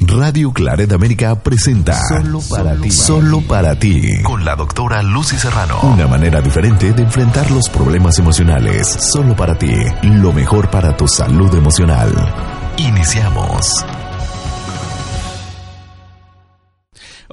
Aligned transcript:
Radio 0.00 0.52
Claret 0.52 0.92
América 0.92 1.34
presenta 1.42 2.00
Solo 2.08 2.40
para 2.48 2.74
ti. 2.76 2.90
Solo 2.90 3.40
para 3.42 3.78
ti. 3.78 4.22
Con 4.22 4.44
la 4.44 4.56
doctora 4.56 5.02
Lucy 5.02 5.36
Serrano. 5.36 5.80
Una 5.82 6.06
manera 6.06 6.40
diferente 6.40 6.92
de 6.92 7.02
enfrentar 7.02 7.50
los 7.50 7.68
problemas 7.68 8.18
emocionales. 8.18 8.88
Solo 8.88 9.36
para 9.36 9.58
ti. 9.58 9.74
Lo 10.02 10.32
mejor 10.32 10.70
para 10.70 10.96
tu 10.96 11.06
salud 11.06 11.54
emocional. 11.54 12.10
Iniciamos. 12.78 13.84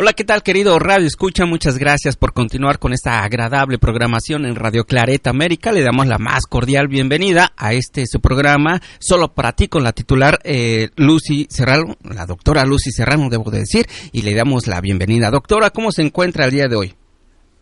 Hola, 0.02 0.14
¿qué 0.14 0.24
tal 0.24 0.42
querido 0.42 0.80
Radio 0.80 1.06
Escucha? 1.06 1.46
Muchas 1.46 1.78
gracias 1.78 2.18
por 2.18 2.34
continuar 2.34 2.80
con 2.80 2.92
esta 2.92 3.24
agradable 3.24 3.78
programación 3.78 4.48
en 4.48 4.56
Radio 4.56 4.84
Clareta 4.84 5.30
América. 5.30 5.72
Le 5.72 5.84
damos 5.84 6.08
la 6.08 6.18
más 6.18 6.48
cordial 6.48 6.88
bienvenida 6.88 7.52
a 7.56 7.74
este 7.74 8.08
su 8.08 8.20
programa, 8.20 8.80
solo 8.98 9.28
para 9.28 9.52
ti 9.52 9.68
con 9.68 9.84
la 9.84 9.92
titular 9.92 10.40
eh, 10.44 10.90
Lucy 10.96 11.46
Serrano, 11.52 11.98
la 12.02 12.26
doctora 12.26 12.66
Lucy 12.66 12.90
Serrano 12.90 13.30
debo 13.30 13.52
de 13.52 13.60
decir, 13.60 13.86
y 14.12 14.24
le 14.24 14.34
damos 14.34 14.66
la 14.66 14.82
bienvenida. 14.82 15.30
Doctora, 15.30 15.70
¿cómo 15.70 15.92
se 15.92 16.02
encuentra 16.02 16.46
el 16.46 16.52
día 16.52 16.68
de 16.68 16.78
hoy? 16.78 16.96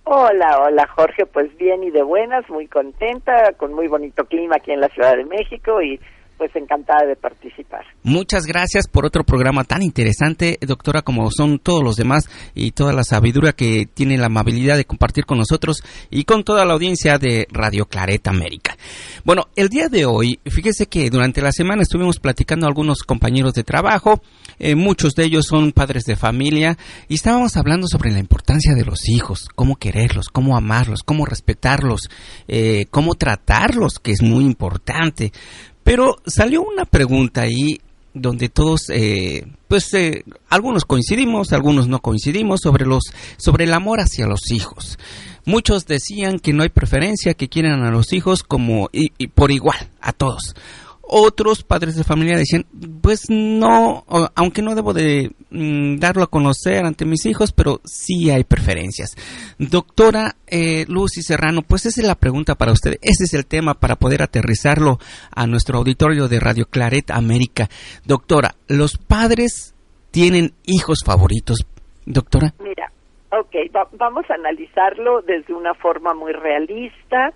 Hola, 0.06 0.62
hola 0.64 0.88
Jorge, 0.95 1.26
pues 1.26 1.54
bien 1.58 1.84
y 1.84 1.92
de 1.92 2.04
buenas, 2.04 2.50
muy 2.50 2.67
contenta, 2.67 3.52
con 3.58 3.73
muy 3.73 3.90
bonito 3.90 4.23
clima 4.23 4.56
aquí 4.56 4.72
en 4.72 4.80
la 4.80 4.88
Ciudad 4.88 5.17
de 5.17 5.26
México 5.26 5.82
y 5.82 6.00
pues 6.40 6.56
encantada 6.56 7.06
de 7.06 7.18
participar. 7.18 7.82
Muchas 8.02 8.45
gracias 8.45 8.88
por 8.88 9.06
otro 9.06 9.26
programa 9.26 9.66
tan 9.66 9.84
interesante, 9.84 10.58
doctora, 10.62 11.02
como 11.02 11.30
son 11.30 11.59
todos 11.59 11.84
los 11.84 11.98
demás 11.98 12.30
y 12.56 12.72
toda 12.72 12.94
la 12.94 13.04
sabiduría 13.04 13.52
que 13.52 13.88
tiene 13.94 14.18
la 14.18 14.28
amabilidad 14.28 14.78
de 14.78 14.86
compartir 14.86 15.26
con 15.26 15.38
nosotros 15.38 15.84
y 16.10 16.23
con 16.23 16.44
toda 16.44 16.66
la 16.66 16.73
audiencia 16.73 17.17
de 17.17 17.45
Radio 17.52 17.86
Clareta 17.86 18.32
América. 18.32 18.78
Bueno, 19.26 19.48
el 19.56 19.67
día 19.67 19.90
de 19.90 20.06
hoy, 20.06 20.40
fíjese 20.45 20.88
que 20.88 21.10
durante 21.10 21.42
la 21.42 21.52
semana 21.52 21.82
estuvimos 21.82 22.20
platicando 22.20 22.66
a 22.66 22.70
algunos 22.70 23.04
compañeros 23.04 23.54
de 23.54 23.66
trabajo, 23.66 24.22
eh, 24.60 24.76
muchos 24.76 25.16
de 25.16 25.26
ellos 25.26 25.45
son 25.45 25.73
padres 25.73 26.06
de 26.06 26.16
familia 26.16 26.78
y 27.10 27.16
estábamos 27.16 27.58
hablando 27.58 27.88
sobre 27.88 28.12
la 28.12 28.20
importancia 28.20 28.76
de 28.76 28.86
los 28.86 29.10
hijos, 29.10 29.50
cómo 29.56 29.76
quererlos, 29.76 30.30
cómo 30.30 30.56
amarlos, 30.56 31.04
cómo 31.04 31.26
respetarlos, 31.26 32.10
eh, 32.48 32.86
cómo 32.90 33.16
tratarlos, 33.16 34.00
que 34.00 34.12
es 34.12 34.22
muy 34.22 34.45
importante. 34.45 35.34
Pero 35.90 36.18
salió 36.23 36.62
una 36.62 36.86
pregunta 36.86 37.42
ahí 37.42 37.82
donde 38.14 38.48
todos, 38.48 38.92
eh, 38.92 39.48
pues, 39.68 39.92
eh, 39.95 40.23
algunos 40.48 40.86
coincidimos, 40.86 41.52
algunos 41.52 41.88
no 41.88 41.98
coincidimos 41.98 42.59
sobre 42.62 42.86
los, 42.86 43.06
sobre 43.38 43.64
el 43.64 43.73
amor 43.73 44.00
hacia 44.00 44.28
los 44.28 44.52
hijos. 44.52 45.00
Muchos 45.45 45.88
decían 45.88 46.38
que 46.38 46.54
no 46.54 46.62
hay 46.62 46.70
preferencia, 46.70 47.34
que 47.34 47.50
quieren 47.50 47.82
a 47.82 47.90
los 47.90 48.14
hijos 48.14 48.44
como 48.44 48.90
y 48.94 49.10
por 49.30 49.50
igual 49.50 49.90
a 50.00 50.14
todos. 50.14 50.54
Otros 51.12 51.64
padres 51.64 51.96
de 51.96 52.04
familia 52.04 52.38
decían, 52.38 52.68
pues 53.02 53.32
no, 53.32 54.04
aunque 54.36 54.62
no 54.62 54.76
debo 54.76 54.94
de 54.94 55.32
mm, 55.50 55.98
darlo 55.98 56.22
a 56.22 56.30
conocer 56.30 56.86
ante 56.86 57.04
mis 57.04 57.26
hijos, 57.26 57.52
pero 57.52 57.82
sí 57.84 58.30
hay 58.30 58.44
preferencias. 58.44 59.16
Doctora 59.58 60.36
eh, 60.46 60.86
Lucy 60.88 61.24
Serrano, 61.24 61.64
pues 61.64 61.88
esa 61.88 62.02
es 62.02 62.06
la 62.08 62.14
pregunta 62.14 62.54
para 62.54 62.73
usted, 62.73 63.00
ese 63.02 63.23
es 63.23 63.33
el 63.33 63.48
tema 63.48 63.73
para 63.73 63.95
poder 63.95 64.22
aterrizarlo 64.22 65.00
a 65.33 65.48
nuestro 65.48 65.80
auditorio 65.80 66.28
de 66.28 66.39
Radio 66.39 66.67
Claret 66.67 67.10
América. 67.10 67.70
Doctora, 68.06 68.54
¿los 68.67 69.00
padres 69.00 69.73
tienen 70.12 70.54
hijos 70.67 71.00
favoritos? 71.04 71.66
Doctora. 72.06 72.54
Mira, 72.60 72.92
ok, 73.32 73.56
vamos 73.94 74.30
a 74.30 74.36
analizarlo 74.36 75.23
desde 75.23 75.56
una 75.56 75.73
forma 75.73 76.14
muy 76.14 76.33
realista, 76.33 77.33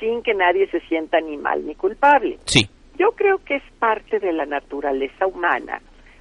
sin 0.00 0.22
que 0.22 0.34
nadie 0.34 0.68
se 0.70 0.80
sienta 0.80 1.18
ni 1.22 1.38
mal 1.38 1.66
ni 1.66 1.74
culpable. 1.74 2.38
Sí. 2.44 2.68
Yo 2.98 3.12
creo 3.12 3.38
que 3.44 3.56
es 3.56 3.62
parte 3.78 4.18
de 4.18 4.32
la 4.32 4.46
naturaleza 4.46 5.26
humana, 5.26 5.80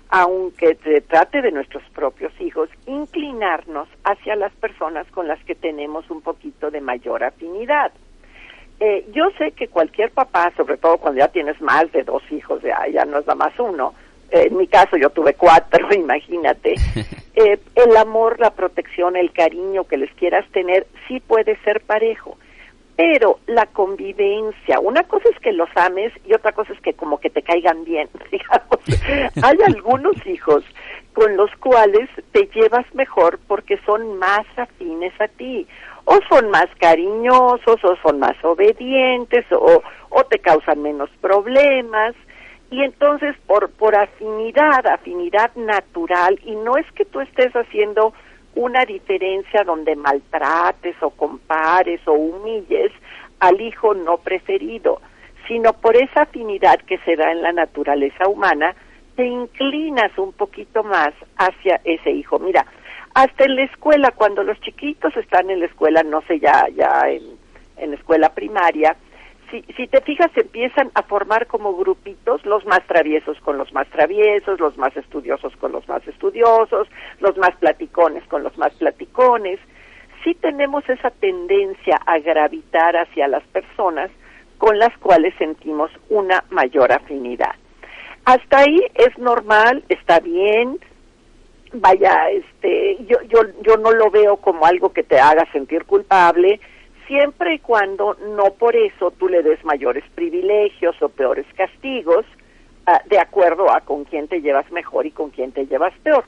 aunque 0.09 0.75
se 0.83 1.01
trate 1.01 1.41
de 1.41 1.51
nuestros 1.51 1.83
propios 1.93 2.33
hijos, 2.39 2.69
inclinarnos 2.85 3.87
hacia 4.03 4.35
las 4.35 4.53
personas 4.53 5.07
con 5.11 5.27
las 5.27 5.41
que 5.45 5.55
tenemos 5.55 6.09
un 6.09 6.21
poquito 6.21 6.71
de 6.71 6.81
mayor 6.81 7.23
afinidad. 7.23 7.91
Eh, 8.79 9.05
yo 9.13 9.29
sé 9.37 9.51
que 9.51 9.69
cualquier 9.69 10.11
papá, 10.11 10.51
sobre 10.57 10.77
todo 10.77 10.97
cuando 10.97 11.19
ya 11.19 11.29
tienes 11.29 11.59
más 11.61 11.89
de 11.93 12.03
dos 12.03 12.23
hijos, 12.29 12.61
ya, 12.61 12.85
ya 12.91 13.05
no 13.05 13.19
es 13.19 13.25
nada 13.25 13.35
más 13.35 13.57
uno, 13.57 13.93
eh, 14.29 14.47
en 14.47 14.57
mi 14.57 14.67
caso 14.67 14.97
yo 14.97 15.09
tuve 15.11 15.33
cuatro, 15.35 15.87
imagínate, 15.93 16.73
eh, 17.35 17.57
el 17.75 17.95
amor, 17.95 18.37
la 18.39 18.51
protección, 18.51 19.15
el 19.15 19.31
cariño 19.31 19.85
que 19.85 19.97
les 19.97 20.11
quieras 20.15 20.45
tener 20.51 20.87
sí 21.07 21.21
puede 21.21 21.55
ser 21.63 21.81
parejo 21.81 22.37
pero 22.95 23.39
la 23.47 23.65
convivencia, 23.65 24.79
una 24.79 25.03
cosa 25.03 25.27
es 25.29 25.39
que 25.39 25.51
los 25.51 25.69
ames 25.75 26.13
y 26.25 26.33
otra 26.33 26.53
cosa 26.53 26.71
es 26.71 26.79
que 26.79 26.93
como 26.93 27.19
que 27.19 27.29
te 27.29 27.41
caigan 27.41 27.83
bien, 27.83 28.09
digamos. 28.31 28.79
Hay 29.43 29.57
algunos 29.65 30.15
hijos 30.25 30.63
con 31.13 31.35
los 31.35 31.51
cuales 31.59 32.09
te 32.31 32.49
llevas 32.53 32.85
mejor 32.93 33.39
porque 33.47 33.77
son 33.85 34.17
más 34.17 34.45
afines 34.55 35.13
a 35.19 35.27
ti, 35.27 35.67
o 36.05 36.19
son 36.29 36.49
más 36.51 36.67
cariñosos, 36.79 37.83
o 37.83 37.95
son 38.01 38.19
más 38.19 38.35
obedientes, 38.43 39.45
o, 39.51 39.81
o 40.09 40.23
te 40.25 40.39
causan 40.39 40.81
menos 40.81 41.09
problemas. 41.19 42.15
Y 42.71 42.81
entonces 42.81 43.35
por, 43.45 43.71
por 43.71 43.95
afinidad, 43.95 44.87
afinidad 44.87 45.53
natural, 45.55 46.39
y 46.43 46.55
no 46.55 46.77
es 46.77 46.89
que 46.93 47.05
tú 47.05 47.19
estés 47.19 47.53
haciendo 47.53 48.13
una 48.55 48.85
diferencia 48.85 49.63
donde 49.63 49.95
maltrates 49.95 50.95
o 51.01 51.09
compares 51.11 52.01
o 52.07 52.13
humilles 52.13 52.91
al 53.39 53.59
hijo 53.61 53.93
no 53.93 54.17
preferido, 54.17 55.01
sino 55.47 55.73
por 55.73 55.95
esa 55.95 56.23
afinidad 56.23 56.79
que 56.79 56.97
se 56.99 57.15
da 57.15 57.31
en 57.31 57.41
la 57.41 57.51
naturaleza 57.51 58.27
humana, 58.27 58.75
te 59.15 59.25
inclinas 59.25 60.17
un 60.17 60.33
poquito 60.33 60.83
más 60.83 61.13
hacia 61.37 61.79
ese 61.83 62.11
hijo. 62.11 62.39
Mira, 62.39 62.65
hasta 63.13 63.45
en 63.45 63.55
la 63.55 63.63
escuela, 63.63 64.11
cuando 64.11 64.43
los 64.43 64.59
chiquitos 64.61 65.15
están 65.15 65.49
en 65.49 65.59
la 65.59 65.67
escuela, 65.67 66.03
no 66.03 66.21
sé, 66.23 66.39
ya, 66.39 66.67
ya 66.75 67.09
en, 67.09 67.23
en 67.77 67.93
escuela 67.93 68.33
primaria, 68.33 68.95
si, 69.75 69.87
te 69.87 70.01
fijas, 70.01 70.31
empiezan 70.35 70.91
a 70.95 71.03
formar 71.03 71.47
como 71.47 71.75
grupitos, 71.75 72.45
los 72.45 72.65
más 72.65 72.85
traviesos 72.87 73.39
con 73.41 73.57
los 73.57 73.71
más 73.73 73.87
traviesos, 73.89 74.59
los 74.59 74.77
más 74.77 74.95
estudiosos 74.95 75.55
con 75.57 75.71
los 75.71 75.87
más 75.87 76.05
estudiosos, 76.07 76.87
los 77.19 77.37
más 77.37 77.55
platicones 77.57 78.23
con 78.27 78.43
los 78.43 78.57
más 78.57 78.73
platicones. 78.73 79.59
Sí 80.23 80.33
tenemos 80.35 80.87
esa 80.89 81.11
tendencia 81.11 81.97
a 82.05 82.19
gravitar 82.19 82.97
hacia 82.97 83.27
las 83.27 83.43
personas 83.47 84.09
con 84.57 84.79
las 84.79 84.97
cuales 84.97 85.33
sentimos 85.37 85.91
una 86.09 86.43
mayor 86.49 86.91
afinidad. 86.91 87.55
Hasta 88.25 88.59
ahí 88.59 88.79
es 88.95 89.17
normal, 89.19 89.83
está 89.89 90.19
bien, 90.19 90.79
vaya, 91.73 92.29
este, 92.31 92.97
yo, 93.05 93.21
yo, 93.27 93.41
yo 93.61 93.77
no 93.77 93.91
lo 93.91 94.09
veo 94.09 94.37
como 94.37 94.65
algo 94.65 94.93
que 94.93 95.03
te 95.03 95.19
haga 95.19 95.45
sentir 95.51 95.85
culpable, 95.85 96.59
siempre 97.07 97.55
y 97.55 97.59
cuando 97.59 98.15
no 98.35 98.45
por 98.57 98.75
eso 98.75 99.11
tú 99.11 99.27
le 99.27 99.43
des 99.43 99.63
mayores 99.63 100.03
privilegios 100.13 100.95
o 101.01 101.09
peores 101.09 101.45
castigos, 101.55 102.25
ah, 102.85 103.01
de 103.05 103.19
acuerdo 103.19 103.69
a 103.69 103.81
con 103.81 104.03
quién 104.05 104.27
te 104.27 104.41
llevas 104.41 104.69
mejor 104.71 105.05
y 105.05 105.11
con 105.11 105.29
quién 105.29 105.51
te 105.51 105.65
llevas 105.65 105.93
peor. 106.03 106.25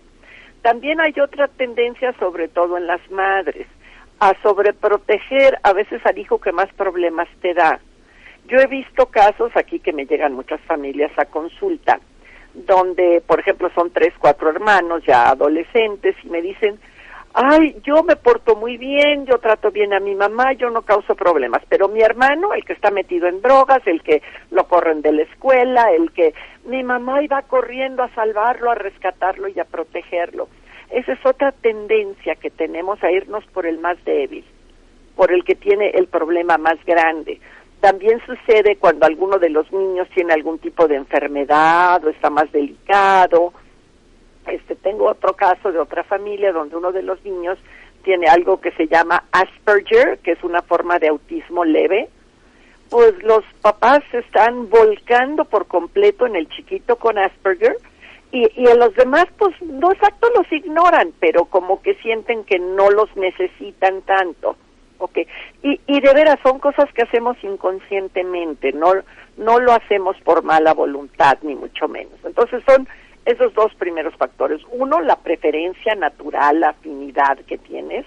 También 0.62 1.00
hay 1.00 1.14
otra 1.22 1.48
tendencia, 1.48 2.14
sobre 2.20 2.48
todo 2.48 2.78
en 2.78 2.88
las 2.88 3.02
madres, 3.12 3.68
a 4.20 4.34
sobreproteger 4.42 5.60
a 5.64 5.74
veces 5.74 6.06
al 6.06 6.18
hijo 6.18 6.40
que 6.40 6.52
más 6.52 6.72
problemas 6.74 7.28
te 7.42 7.54
da. 7.54 7.80
Yo 8.48 8.58
he 8.60 8.68
visto 8.68 9.08
casos 9.08 9.52
aquí 9.56 9.80
que 9.80 9.94
me 9.94 10.06
llegan 10.06 10.34
muchas 10.34 10.62
familias 10.62 11.12
a 11.18 11.26
consulta, 11.26 12.00
donde, 12.54 13.22
por 13.26 13.40
ejemplo, 13.40 13.70
son 13.76 13.92
tres, 13.92 14.14
cuatro 14.18 14.50
hermanos 14.50 15.04
ya 15.06 15.30
adolescentes 15.30 16.16
y 16.24 16.30
me 16.30 16.42
dicen, 16.42 16.80
ay, 17.40 17.76
yo 17.84 18.02
me 18.02 18.16
porto 18.16 18.56
muy 18.56 18.78
bien, 18.78 19.28
yo 19.28 19.38
trato 19.38 19.70
bien 19.70 19.94
a 19.94 20.00
mi 20.00 20.16
mamá, 20.16 20.54
yo 20.54 20.72
no 20.72 20.82
causo 20.82 21.14
problemas, 21.14 21.62
pero 21.70 21.88
mi 21.88 22.02
hermano, 22.02 22.52
el 22.56 22.66
que 22.66 22.74
está 22.74 22.90
metido 22.90 23.28
en 23.28 23.44
drogas, 23.44 23.86
el 23.86 24.02
que 24.02 24.24
lo 24.50 24.68
corren 24.68 25.04
de 25.04 25.12
la 25.12 25.22
escuela, 25.22 25.92
el 25.96 26.12
que 26.14 26.34
mi 26.66 26.84
mamá 26.84 27.22
iba 27.22 27.44
corriendo 27.44 28.02
a 28.02 28.10
salvarlo, 28.16 28.72
a 28.72 28.76
rescatarlo 28.76 29.48
y 29.50 29.60
a 29.60 29.66
protegerlo. 29.66 30.48
Esa 30.90 31.14
es 31.14 31.20
otra 31.24 31.52
tendencia 31.52 32.34
que 32.36 32.50
tenemos 32.50 33.04
a 33.04 33.12
irnos 33.12 33.46
por 33.54 33.68
el 33.68 33.78
más 33.78 34.04
débil, 34.04 34.44
por 35.16 35.32
el 35.32 35.44
que 35.44 35.54
tiene 35.54 35.92
el 35.92 36.08
problema 36.08 36.58
más 36.58 36.84
grande. 36.86 37.40
también 37.82 38.20
sucede 38.26 38.78
cuando 38.78 39.06
alguno 39.06 39.38
de 39.38 39.52
los 39.52 39.72
niños 39.72 40.08
tiene 40.16 40.34
algún 40.34 40.58
tipo 40.58 40.88
de 40.88 40.96
enfermedad 40.96 42.04
o 42.04 42.10
está 42.10 42.32
más 42.32 42.52
delicado. 42.52 43.54
Este, 44.48 44.76
tengo 44.76 45.10
otro 45.10 45.34
caso 45.34 45.72
de 45.72 45.80
otra 45.80 46.04
familia 46.04 46.52
donde 46.52 46.76
uno 46.76 46.92
de 46.92 47.04
los 47.04 47.24
niños 47.24 47.58
tiene 48.04 48.28
algo 48.28 48.62
que 48.62 48.72
se 48.72 48.88
llama 48.88 49.26
Asperger, 49.32 50.20
que 50.20 50.32
es 50.32 50.44
una 50.44 50.62
forma 50.62 51.00
de 51.00 51.10
autismo 51.10 51.66
leve. 51.66 52.10
Pues 52.90 53.22
los 53.22 53.44
papás 53.62 54.00
se 54.12 54.20
están 54.20 54.70
volcando 54.70 55.44
por 55.46 55.68
completo 55.68 56.26
en 56.26 56.38
el 56.38 56.48
chiquito 56.48 56.96
con 56.96 57.18
Asperger 57.18 57.76
y, 58.32 58.50
y 58.56 58.68
en 58.68 58.80
los 58.80 58.96
demás 58.96 59.26
pues 59.38 59.54
no 59.62 59.92
exacto 59.92 60.30
los 60.36 60.50
ignoran, 60.52 61.12
pero 61.20 61.46
como 61.46 61.82
que 61.82 61.96
sienten 61.96 62.46
que 62.46 62.60
no 62.60 62.90
los 62.90 63.14
necesitan 63.18 64.02
tanto. 64.04 64.56
Okay. 65.00 65.28
Y, 65.62 65.80
y 65.86 66.02
de 66.02 66.14
veras 66.14 66.40
son 66.42 66.60
cosas 66.60 66.92
que 66.94 67.04
hacemos 67.04 67.38
inconscientemente, 67.44 68.72
no, 68.74 68.94
no 69.38 69.60
lo 69.60 69.74
hacemos 69.74 70.18
por 70.24 70.44
mala 70.44 70.74
voluntad, 70.74 71.38
ni 71.44 71.56
mucho 71.56 71.88
menos. 71.88 72.16
Entonces 72.24 72.64
son 72.66 72.88
esos 73.28 73.54
dos 73.54 73.74
primeros 73.76 74.16
factores. 74.16 74.62
Uno, 74.72 75.02
la 75.02 75.18
preferencia 75.18 75.96
natural, 75.96 76.62
la 76.62 76.70
afinidad 76.70 77.38
que 77.46 77.58
tienes. 77.58 78.06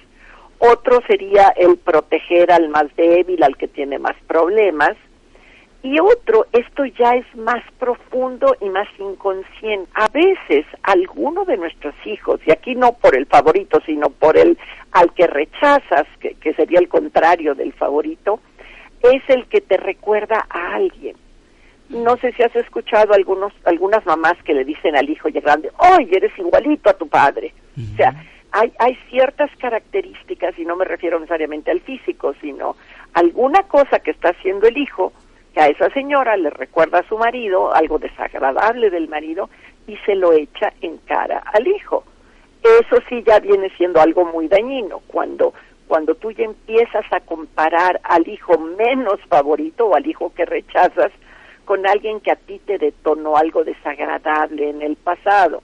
Otro 0.59 1.01
sería 1.07 1.53
el 1.57 1.77
proteger 1.77 2.51
al 2.51 2.71
más 2.71 2.87
débil, 2.97 3.43
al 3.43 3.57
que 3.57 3.69
tiene 3.69 3.99
más 3.99 4.17
problemas. 4.27 4.97
Y 5.83 5.99
otro, 6.01 6.47
esto 6.53 6.85
ya 6.85 7.15
es 7.15 7.27
más 7.37 7.63
profundo 7.79 8.55
y 8.61 8.69
más 8.71 8.89
inconsciente. 8.99 9.91
A 9.95 10.09
veces 10.09 10.67
alguno 10.83 11.45
de 11.45 11.59
nuestros 11.59 11.95
hijos, 12.05 12.41
y 12.47 12.51
aquí 12.51 12.75
no 12.75 12.93
por 12.93 13.15
el 13.15 13.27
favorito, 13.27 13.79
sino 13.87 14.09
por 14.11 14.37
el 14.39 14.59
al 14.93 15.13
que 15.15 15.27
rechazas, 15.27 16.07
que, 16.19 16.35
que 16.35 16.55
sería 16.55 16.81
el 16.81 16.89
contrario 16.89 17.55
del 17.55 17.73
favorito, 17.73 18.41
es 19.03 19.23
el 19.29 19.47
que 19.47 19.61
te 19.61 19.77
recuerda 19.77 20.47
a 20.49 20.75
alguien. 20.75 21.17
No 21.91 22.17
sé 22.19 22.33
si 22.33 22.43
has 22.45 22.55
escuchado 22.55 23.15
algunos, 23.15 23.53
algunas 23.65 24.07
mamás 24.07 24.35
que 24.45 24.55
le 24.55 24.65
dicen 24.65 24.97
al 24.97 25.11
hijo 25.11 25.29
ya 25.29 25.41
grande, 25.41 25.71
¡ay, 25.79 26.09
eres 26.13 26.33
igualito 26.39 26.89
a 26.89 26.95
tu 26.95 27.09
padre! 27.09 27.53
O 27.77 27.97
sea, 27.97 28.15
hay, 28.53 28.73
hay 28.79 28.97
ciertas 29.11 29.51
características, 29.59 30.57
y 30.57 30.65
no 30.65 30.77
me 30.77 30.85
refiero 30.85 31.19
necesariamente 31.19 31.73
al 31.73 31.81
físico, 31.81 32.33
sino 32.41 32.77
alguna 33.15 33.65
cosa 33.65 33.99
que 33.99 34.13
está 34.13 34.31
haciendo 34.31 34.69
el 34.69 34.79
hijo 34.79 35.13
que 35.53 35.61
a 35.61 35.67
esa 35.67 35.91
señora 35.91 36.37
le 36.37 36.51
recuerda 36.51 37.01
a 37.01 37.09
su 37.09 37.19
marido 37.19 37.75
algo 37.75 37.99
desagradable 37.99 38.91
del 38.91 39.09
marido 39.09 39.51
y 39.89 39.97
se 40.07 40.15
lo 40.15 40.33
echa 40.33 40.73
en 40.81 40.99
cara 40.99 41.43
al 41.53 41.67
hijo. 41.67 42.05
Eso 42.63 43.03
sí 43.09 43.25
ya 43.27 43.41
viene 43.41 43.69
siendo 43.77 44.01
algo 44.01 44.25
muy 44.25 44.47
dañino 44.47 45.01
cuando 45.09 45.55
cuando 45.89 46.15
tú 46.15 46.31
ya 46.31 46.45
empiezas 46.45 47.05
a 47.11 47.19
comparar 47.19 48.01
al 48.05 48.29
hijo 48.29 48.57
menos 48.59 49.19
favorito 49.29 49.87
o 49.87 49.97
al 49.97 50.07
hijo 50.07 50.33
que 50.33 50.45
rechazas 50.45 51.11
con 51.71 51.87
alguien 51.87 52.19
que 52.19 52.33
a 52.33 52.35
ti 52.35 52.61
te 52.67 52.79
detonó 52.79 53.37
algo 53.37 53.63
desagradable 53.63 54.71
en 54.71 54.83
el 54.83 54.97
pasado. 54.97 55.63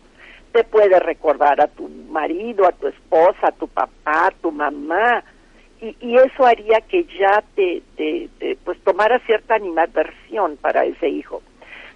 Te 0.53 0.63
puede 0.63 1.01
recordar 1.01 1.61
a 1.61 1.67
tu 1.67 1.89
marido, 1.89 2.65
a 2.65 2.71
tu 2.71 2.87
esposa, 2.87 3.49
a 3.49 3.51
tu 3.51 3.67
papá, 3.67 4.29
a 4.29 4.31
tu 4.41 4.53
mamá, 4.53 5.25
y, 5.81 5.97
y 6.01 6.15
eso 6.15 6.47
haría 6.47 6.81
que 6.83 7.07
ya 7.19 7.43
te, 7.57 7.83
te, 7.97 8.57
pues 8.65 8.79
tomara 8.85 9.19
cierta 9.27 9.57
animadversión 9.57 10.57
para 10.59 10.85
ese 10.85 11.09
hijo. 11.09 11.43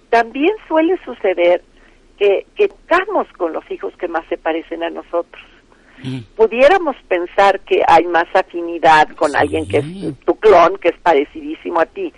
También 0.09 0.51
suele 0.67 0.99
suceder 1.05 1.61
que, 2.17 2.45
que 2.57 2.65
estamos 2.65 3.31
con 3.37 3.53
los 3.53 3.63
hijos 3.71 3.95
que 3.95 4.09
más 4.09 4.25
se 4.27 4.37
parecen 4.37 4.83
a 4.83 4.89
nosotros. 4.89 5.41
Mm. 6.03 6.19
Pudiéramos 6.35 6.97
pensar 7.07 7.61
que 7.61 7.81
hay 7.87 8.03
más 8.07 8.27
afinidad 8.33 9.07
con 9.15 9.33
alguien 9.37 9.65
que 9.69 9.77
es 9.77 9.85
tu 10.25 10.35
clon, 10.35 10.77
que 10.79 10.89
es 10.89 10.97
parecidísimo 10.97 11.79
a 11.79 11.85
ti, 11.85 12.11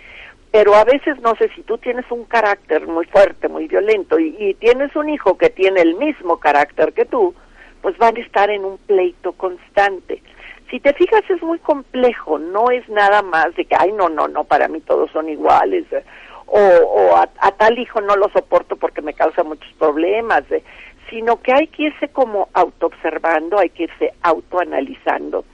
pero 0.54 0.76
a 0.76 0.84
veces 0.84 1.20
no 1.20 1.34
sé 1.34 1.50
si 1.56 1.62
tú 1.62 1.78
tienes 1.78 2.08
un 2.12 2.26
carácter 2.26 2.86
muy 2.86 3.06
fuerte, 3.06 3.48
muy 3.48 3.66
violento, 3.66 4.20
y, 4.20 4.54
tienes 4.60 4.94
un 4.94 5.08
hijo 5.08 5.36
que 5.36 5.50
tiene 5.50 5.80
el 5.80 5.96
mismo 5.96 6.38
carácter 6.38 6.92
que 6.92 7.06
tú, 7.06 7.34
pues 7.82 7.98
van 7.98 8.16
a 8.16 8.20
estar 8.20 8.48
en 8.50 8.64
un 8.64 8.78
pleito 8.78 9.32
constante 9.32 10.22
si 10.70 10.78
te 10.78 10.92
fijas 10.94 11.22
es 11.28 11.42
muy 11.42 11.58
complejo, 11.58 12.38
no 12.38 12.70
es 12.70 12.88
nada 12.88 13.22
más 13.22 13.54
de 13.56 13.64
que, 13.64 13.74
ay, 13.78 13.92
no, 13.92 14.08
no, 14.08 14.28
no, 14.28 14.44
para 14.44 14.68
mí 14.68 14.80
todos 14.80 15.10
son 15.10 15.28
iguales, 15.28 15.84
eh, 15.92 16.04
o, 16.46 16.58
o 16.60 17.16
a, 17.16 17.26
tal 17.58 17.78
hijo 17.78 18.00
no 18.00 18.14
lo 18.14 18.28
soporto 18.30 18.76
porque 18.76 19.02
me 19.02 19.14
causa 19.14 19.42
muchos 19.42 19.72
problemas, 19.74 20.42
eh, 20.50 20.62
sino 21.10 21.40
que 21.42 21.52
hay 21.52 21.66
que 21.66 21.84
irse 21.84 22.08
como 22.08 22.48
autoobservando, 22.54 23.58
hay 23.58 23.70
que 23.70 23.84
irse 23.84 24.14
autoanalizando. 24.22 25.44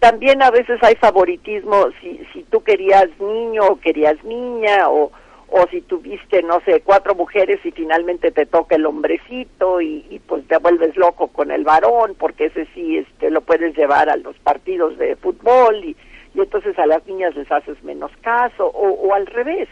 También 0.00 0.42
a 0.42 0.50
veces 0.50 0.82
hay 0.82 0.94
favoritismo, 0.96 1.88
si, 2.00 2.20
si 2.32 2.42
tú 2.44 2.62
querías 2.62 3.08
niño 3.20 3.62
o 3.68 3.80
querías 3.80 4.22
niña, 4.24 4.88
o, 4.88 5.12
o 5.48 5.66
si 5.70 5.82
tuviste, 5.82 6.42
no 6.42 6.60
sé, 6.64 6.80
cuatro 6.80 7.14
mujeres 7.14 7.60
y 7.64 7.70
finalmente 7.70 8.30
te 8.30 8.46
toca 8.46 8.76
el 8.76 8.86
hombrecito 8.86 9.80
y, 9.82 10.20
pues 10.26 10.46
te 10.48 10.56
vuelves 10.56 10.96
loco 10.96 11.28
con 11.28 11.50
el 11.50 11.64
varón, 11.64 12.14
porque 12.18 12.46
ese 12.46 12.66
sí 12.74 12.96
este, 12.96 13.30
lo 13.30 13.42
puedes 13.42 13.76
llevar 13.76 14.08
a 14.08 14.16
los 14.16 14.38
partidos 14.38 14.96
de 14.96 15.16
fútbol 15.16 15.84
y, 15.84 15.96
y 16.34 16.40
entonces 16.40 16.78
a 16.78 16.86
las 16.86 17.06
niñas 17.06 17.36
les 17.36 17.50
haces 17.52 17.82
menos 17.82 18.10
caso, 18.22 18.66
o, 18.66 18.88
o 18.88 19.14
al 19.14 19.26
revés, 19.26 19.68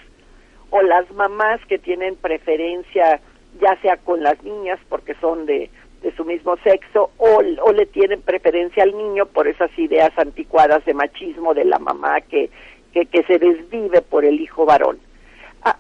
o 0.70 0.82
las 0.82 1.10
mamás 1.12 1.60
que 1.68 1.78
tienen 1.78 2.16
preferencia 2.16 3.20
ya 3.60 3.80
sea 3.80 3.96
con 3.96 4.22
las 4.22 4.42
niñas 4.42 4.78
porque 4.88 5.14
son 5.20 5.46
de, 5.46 5.70
de 6.02 6.14
su 6.14 6.24
mismo 6.24 6.56
sexo 6.58 7.10
o, 7.16 7.42
o 7.62 7.72
le 7.72 7.86
tienen 7.86 8.22
preferencia 8.22 8.82
al 8.82 8.96
niño 8.96 9.26
por 9.26 9.48
esas 9.48 9.76
ideas 9.78 10.12
anticuadas 10.16 10.84
de 10.84 10.94
machismo 10.94 11.54
de 11.54 11.64
la 11.64 11.78
mamá 11.78 12.20
que, 12.20 12.50
que, 12.92 13.22
se 13.24 13.38
desvive 13.38 14.02
por 14.02 14.24
el 14.24 14.40
hijo 14.40 14.64
varón 14.64 14.98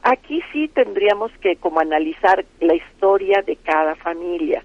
aquí 0.02 0.42
sí 0.52 0.68
tendríamos 0.68 1.30
que 1.40 1.56
como 1.56 1.80
analizar 1.80 2.44
la 2.60 2.74
historia 2.74 3.42
de 3.42 3.56
cada 3.56 3.94
familia 3.96 4.62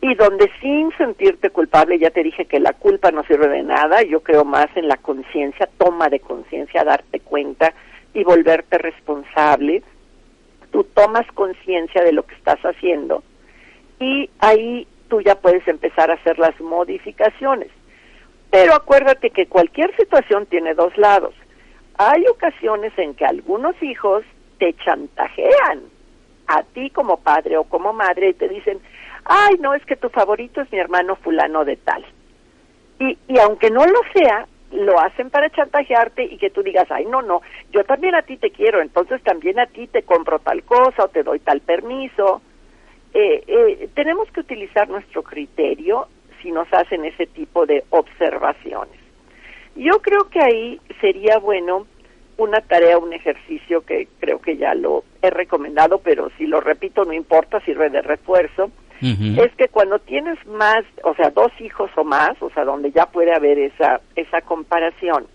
y 0.00 0.14
donde 0.14 0.50
sin 0.60 0.92
sentirte 0.98 1.50
culpable, 1.50 1.98
ya 1.98 2.10
te 2.10 2.22
dije 2.22 2.44
que 2.44 2.60
la 2.60 2.72
culpa 2.74 3.10
no 3.10 3.24
sirve 3.24 3.48
de 3.48 3.62
nada, 3.62 4.02
yo 4.02 4.20
creo 4.20 4.44
más 4.44 4.68
en 4.76 4.88
la 4.88 4.96
conciencia, 4.96 5.68
toma 5.78 6.08
de 6.08 6.20
conciencia, 6.20 6.84
darte 6.84 7.20
cuenta 7.20 7.72
y 8.12 8.22
volverte 8.22 8.78
responsable. 8.78 9.82
Tú 10.70 10.84
tomas 10.84 11.26
conciencia 11.32 12.02
de 12.02 12.12
lo 12.12 12.24
que 12.24 12.34
estás 12.34 12.60
haciendo 12.60 13.22
y 13.98 14.30
ahí 14.40 14.86
tú 15.08 15.20
ya 15.20 15.36
puedes 15.36 15.66
empezar 15.68 16.10
a 16.10 16.14
hacer 16.14 16.38
las 16.38 16.58
modificaciones. 16.60 17.68
Pero 18.50 18.74
acuérdate 18.74 19.30
que 19.30 19.46
cualquier 19.46 19.94
situación 19.96 20.46
tiene 20.46 20.74
dos 20.74 20.96
lados. 20.96 21.34
Hay 21.98 22.26
ocasiones 22.28 22.92
en 22.98 23.14
que 23.14 23.24
algunos 23.24 23.80
hijos 23.82 24.24
te 24.58 24.74
chantajean 24.74 25.82
a 26.46 26.62
ti 26.62 26.90
como 26.90 27.18
padre 27.18 27.56
o 27.56 27.64
como 27.64 27.92
madre 27.92 28.30
y 28.30 28.34
te 28.34 28.48
dicen, 28.48 28.80
ay, 29.24 29.56
no, 29.60 29.74
es 29.74 29.84
que 29.84 29.96
tu 29.96 30.08
favorito 30.10 30.60
es 30.60 30.70
mi 30.70 30.78
hermano 30.78 31.16
fulano 31.16 31.64
de 31.64 31.76
tal. 31.76 32.04
Y, 32.98 33.18
y 33.28 33.38
aunque 33.38 33.70
no 33.70 33.84
lo 33.84 34.00
sea, 34.14 34.46
lo 34.72 34.98
hacen 35.00 35.30
para 35.30 35.50
chantajearte 35.50 36.24
y 36.24 36.38
que 36.38 36.50
tú 36.50 36.62
digas, 36.62 36.86
ay, 36.90 37.06
no, 37.06 37.22
no, 37.22 37.42
yo 37.72 37.84
también 37.84 38.14
a 38.14 38.22
ti 38.22 38.36
te 38.36 38.50
quiero, 38.50 38.80
entonces 38.80 39.22
también 39.22 39.58
a 39.58 39.66
ti 39.66 39.86
te 39.86 40.02
compro 40.02 40.38
tal 40.38 40.62
cosa 40.64 41.04
o 41.04 41.08
te 41.08 41.22
doy 41.22 41.40
tal 41.40 41.60
permiso. 41.60 42.42
Eh, 43.18 43.42
eh, 43.46 43.88
tenemos 43.94 44.30
que 44.30 44.40
utilizar 44.40 44.90
nuestro 44.90 45.22
criterio 45.22 46.06
si 46.42 46.50
nos 46.50 46.70
hacen 46.70 47.06
ese 47.06 47.24
tipo 47.26 47.64
de 47.64 47.82
observaciones. 47.88 49.00
Yo 49.74 50.02
creo 50.02 50.28
que 50.28 50.38
ahí 50.38 50.80
sería 51.00 51.38
bueno 51.38 51.86
una 52.36 52.60
tarea, 52.60 52.98
un 52.98 53.14
ejercicio 53.14 53.80
que 53.86 54.06
creo 54.20 54.38
que 54.38 54.58
ya 54.58 54.74
lo 54.74 55.02
he 55.22 55.30
recomendado, 55.30 55.96
pero 56.04 56.28
si 56.36 56.46
lo 56.46 56.60
repito 56.60 57.06
no 57.06 57.14
importa, 57.14 57.58
sirve 57.60 57.88
de 57.88 58.02
refuerzo, 58.02 58.70
es 59.00 59.54
que 59.56 59.68
cuando 59.68 59.98
tienes 59.98 60.38
más, 60.46 60.84
o 61.02 61.14
sea, 61.14 61.30
dos 61.30 61.52
hijos 61.60 61.90
o 61.96 62.04
más, 62.04 62.32
o 62.40 62.50
sea, 62.50 62.64
donde 62.64 62.90
ya 62.92 63.06
puede 63.06 63.34
haber 63.34 63.58
esa, 63.58 64.02
esa 64.14 64.42
comparación, 64.42 65.26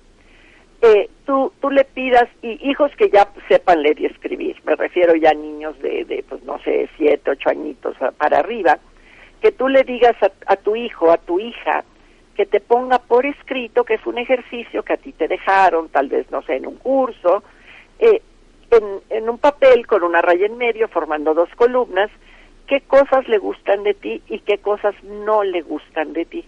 eh, 0.82 1.10
tú, 1.26 1.54
tú 1.62 1.70
le 1.70 1.84
pidas, 1.84 2.28
y 2.42 2.70
hijos 2.70 2.92
que 2.98 3.10
ya 3.10 3.30
sepan 3.48 3.82
leer 3.82 4.00
y 4.00 4.06
escribir, 4.08 4.58
me 4.66 4.76
refiero 4.76 5.16
ya 5.16 5.32
a 5.32 5.34
niños 5.34 5.78
de, 5.80 6.06
de 6.06 6.24
pues 6.28 6.44
no 6.44 6.60
sé, 6.60 6.90
siete, 6.98 7.32
ocho 7.32 7.50
añitos 7.50 7.96
para 8.18 8.40
arriba, 8.40 8.80
que 9.42 9.52
tú 9.52 9.68
le 9.68 9.84
digas 9.84 10.16
a 10.46 10.56
tu 10.56 10.76
hijo, 10.76 11.12
a 11.12 11.18
tu 11.18 11.40
hija, 11.40 11.84
que 12.36 12.46
te 12.46 12.60
ponga 12.60 13.00
por 13.00 13.26
escrito, 13.26 13.84
que 13.84 13.96
es 13.96 14.06
un 14.06 14.18
ejercicio 14.18 14.84
que 14.84 14.94
a 14.94 14.98
ti 14.98 15.12
te 15.14 15.28
dejaron, 15.28 15.90
tal 15.90 16.08
vez, 16.08 16.30
no 16.32 16.42
sé, 16.44 16.56
en 16.56 16.68
un 16.68 16.76
curso, 16.78 17.44
eh, 18.00 18.22
en, 18.72 18.84
en 19.10 19.30
un 19.30 19.38
papel 19.38 19.86
con 19.86 20.04
una 20.04 20.22
raya 20.22 20.46
en 20.46 20.58
medio, 20.58 20.88
formando 20.88 21.34
dos 21.34 21.50
columnas, 21.56 22.10
qué 22.68 22.82
cosas 22.82 23.28
le 23.28 23.38
gustan 23.38 23.84
de 23.84 23.94
ti 23.94 24.22
y 24.28 24.40
qué 24.40 24.60
cosas 24.60 24.96
no 25.04 25.44
le 25.44 25.62
gustan 25.62 26.14
de 26.14 26.26
ti. 26.26 26.46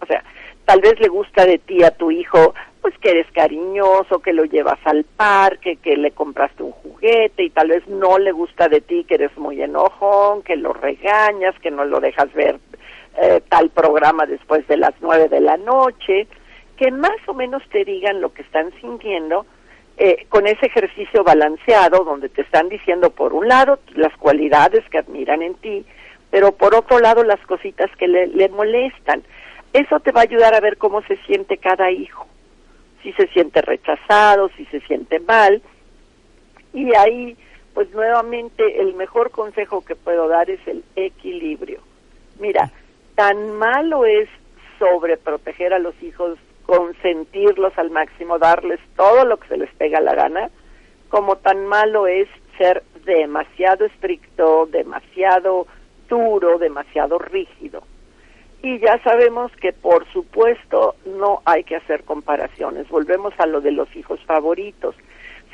O 0.00 0.06
sea, 0.06 0.22
tal 0.64 0.80
vez 0.80 1.00
le 1.00 1.08
gusta 1.08 1.46
de 1.46 1.58
ti 1.58 1.82
a 1.82 1.90
tu 1.90 2.10
hijo, 2.10 2.54
pues 2.88 3.00
que 3.00 3.10
eres 3.10 3.30
cariñoso, 3.32 4.20
que 4.20 4.32
lo 4.32 4.46
llevas 4.46 4.78
al 4.84 5.04
parque, 5.04 5.76
que 5.76 5.94
le 5.98 6.12
compraste 6.12 6.62
un 6.62 6.72
juguete 6.72 7.42
y 7.42 7.50
tal 7.50 7.68
vez 7.68 7.86
no 7.86 8.18
le 8.18 8.32
gusta 8.32 8.66
de 8.68 8.80
ti 8.80 9.04
que 9.04 9.16
eres 9.16 9.36
muy 9.36 9.60
enojón, 9.60 10.42
que 10.42 10.56
lo 10.56 10.72
regañas, 10.72 11.54
que 11.60 11.70
no 11.70 11.84
lo 11.84 12.00
dejas 12.00 12.32
ver 12.32 12.58
eh, 13.20 13.42
tal 13.50 13.68
programa 13.68 14.24
después 14.24 14.66
de 14.68 14.78
las 14.78 14.94
nueve 15.02 15.28
de 15.28 15.40
la 15.40 15.58
noche, 15.58 16.28
que 16.78 16.90
más 16.90 17.18
o 17.26 17.34
menos 17.34 17.62
te 17.68 17.84
digan 17.84 18.22
lo 18.22 18.32
que 18.32 18.40
están 18.40 18.72
sintiendo 18.80 19.44
eh, 19.98 20.24
con 20.30 20.46
ese 20.46 20.64
ejercicio 20.64 21.22
balanceado 21.22 22.04
donde 22.04 22.30
te 22.30 22.40
están 22.40 22.70
diciendo 22.70 23.10
por 23.10 23.34
un 23.34 23.48
lado 23.48 23.80
las 23.96 24.16
cualidades 24.16 24.82
que 24.88 24.96
admiran 24.96 25.42
en 25.42 25.56
ti, 25.56 25.84
pero 26.30 26.52
por 26.52 26.74
otro 26.74 27.00
lado 27.00 27.22
las 27.22 27.40
cositas 27.40 27.90
que 27.98 28.08
le, 28.08 28.28
le 28.28 28.48
molestan. 28.48 29.22
Eso 29.74 30.00
te 30.00 30.10
va 30.10 30.20
a 30.20 30.24
ayudar 30.24 30.54
a 30.54 30.60
ver 30.60 30.78
cómo 30.78 31.02
se 31.02 31.16
siente 31.26 31.58
cada 31.58 31.90
hijo, 31.90 32.26
si 33.08 33.14
se 33.14 33.28
siente 33.28 33.62
rechazado, 33.62 34.50
si 34.50 34.66
se 34.66 34.80
siente 34.80 35.18
mal. 35.20 35.62
Y 36.74 36.94
ahí, 36.94 37.38
pues 37.72 37.90
nuevamente, 37.94 38.82
el 38.82 38.92
mejor 38.94 39.30
consejo 39.30 39.82
que 39.82 39.96
puedo 39.96 40.28
dar 40.28 40.50
es 40.50 40.60
el 40.66 40.84
equilibrio. 40.94 41.80
Mira, 42.38 42.70
tan 43.14 43.52
malo 43.52 44.04
es 44.04 44.28
sobreproteger 44.78 45.72
a 45.72 45.78
los 45.78 45.94
hijos, 46.02 46.38
consentirlos 46.66 47.72
al 47.78 47.90
máximo, 47.90 48.38
darles 48.38 48.78
todo 48.94 49.24
lo 49.24 49.38
que 49.38 49.48
se 49.48 49.56
les 49.56 49.72
pega 49.76 50.00
la 50.00 50.14
gana, 50.14 50.50
como 51.08 51.36
tan 51.36 51.66
malo 51.66 52.06
es 52.06 52.28
ser 52.58 52.82
demasiado 53.06 53.86
estricto, 53.86 54.66
demasiado 54.66 55.66
duro, 56.10 56.58
demasiado 56.58 57.18
rígido. 57.18 57.82
Y 58.62 58.78
ya 58.80 59.00
sabemos 59.02 59.52
que 59.60 59.72
por 59.72 60.06
supuesto 60.12 60.96
no 61.06 61.42
hay 61.44 61.62
que 61.64 61.76
hacer 61.76 62.02
comparaciones. 62.04 62.88
Volvemos 62.88 63.32
a 63.38 63.46
lo 63.46 63.60
de 63.60 63.72
los 63.72 63.94
hijos 63.94 64.20
favoritos. 64.24 64.96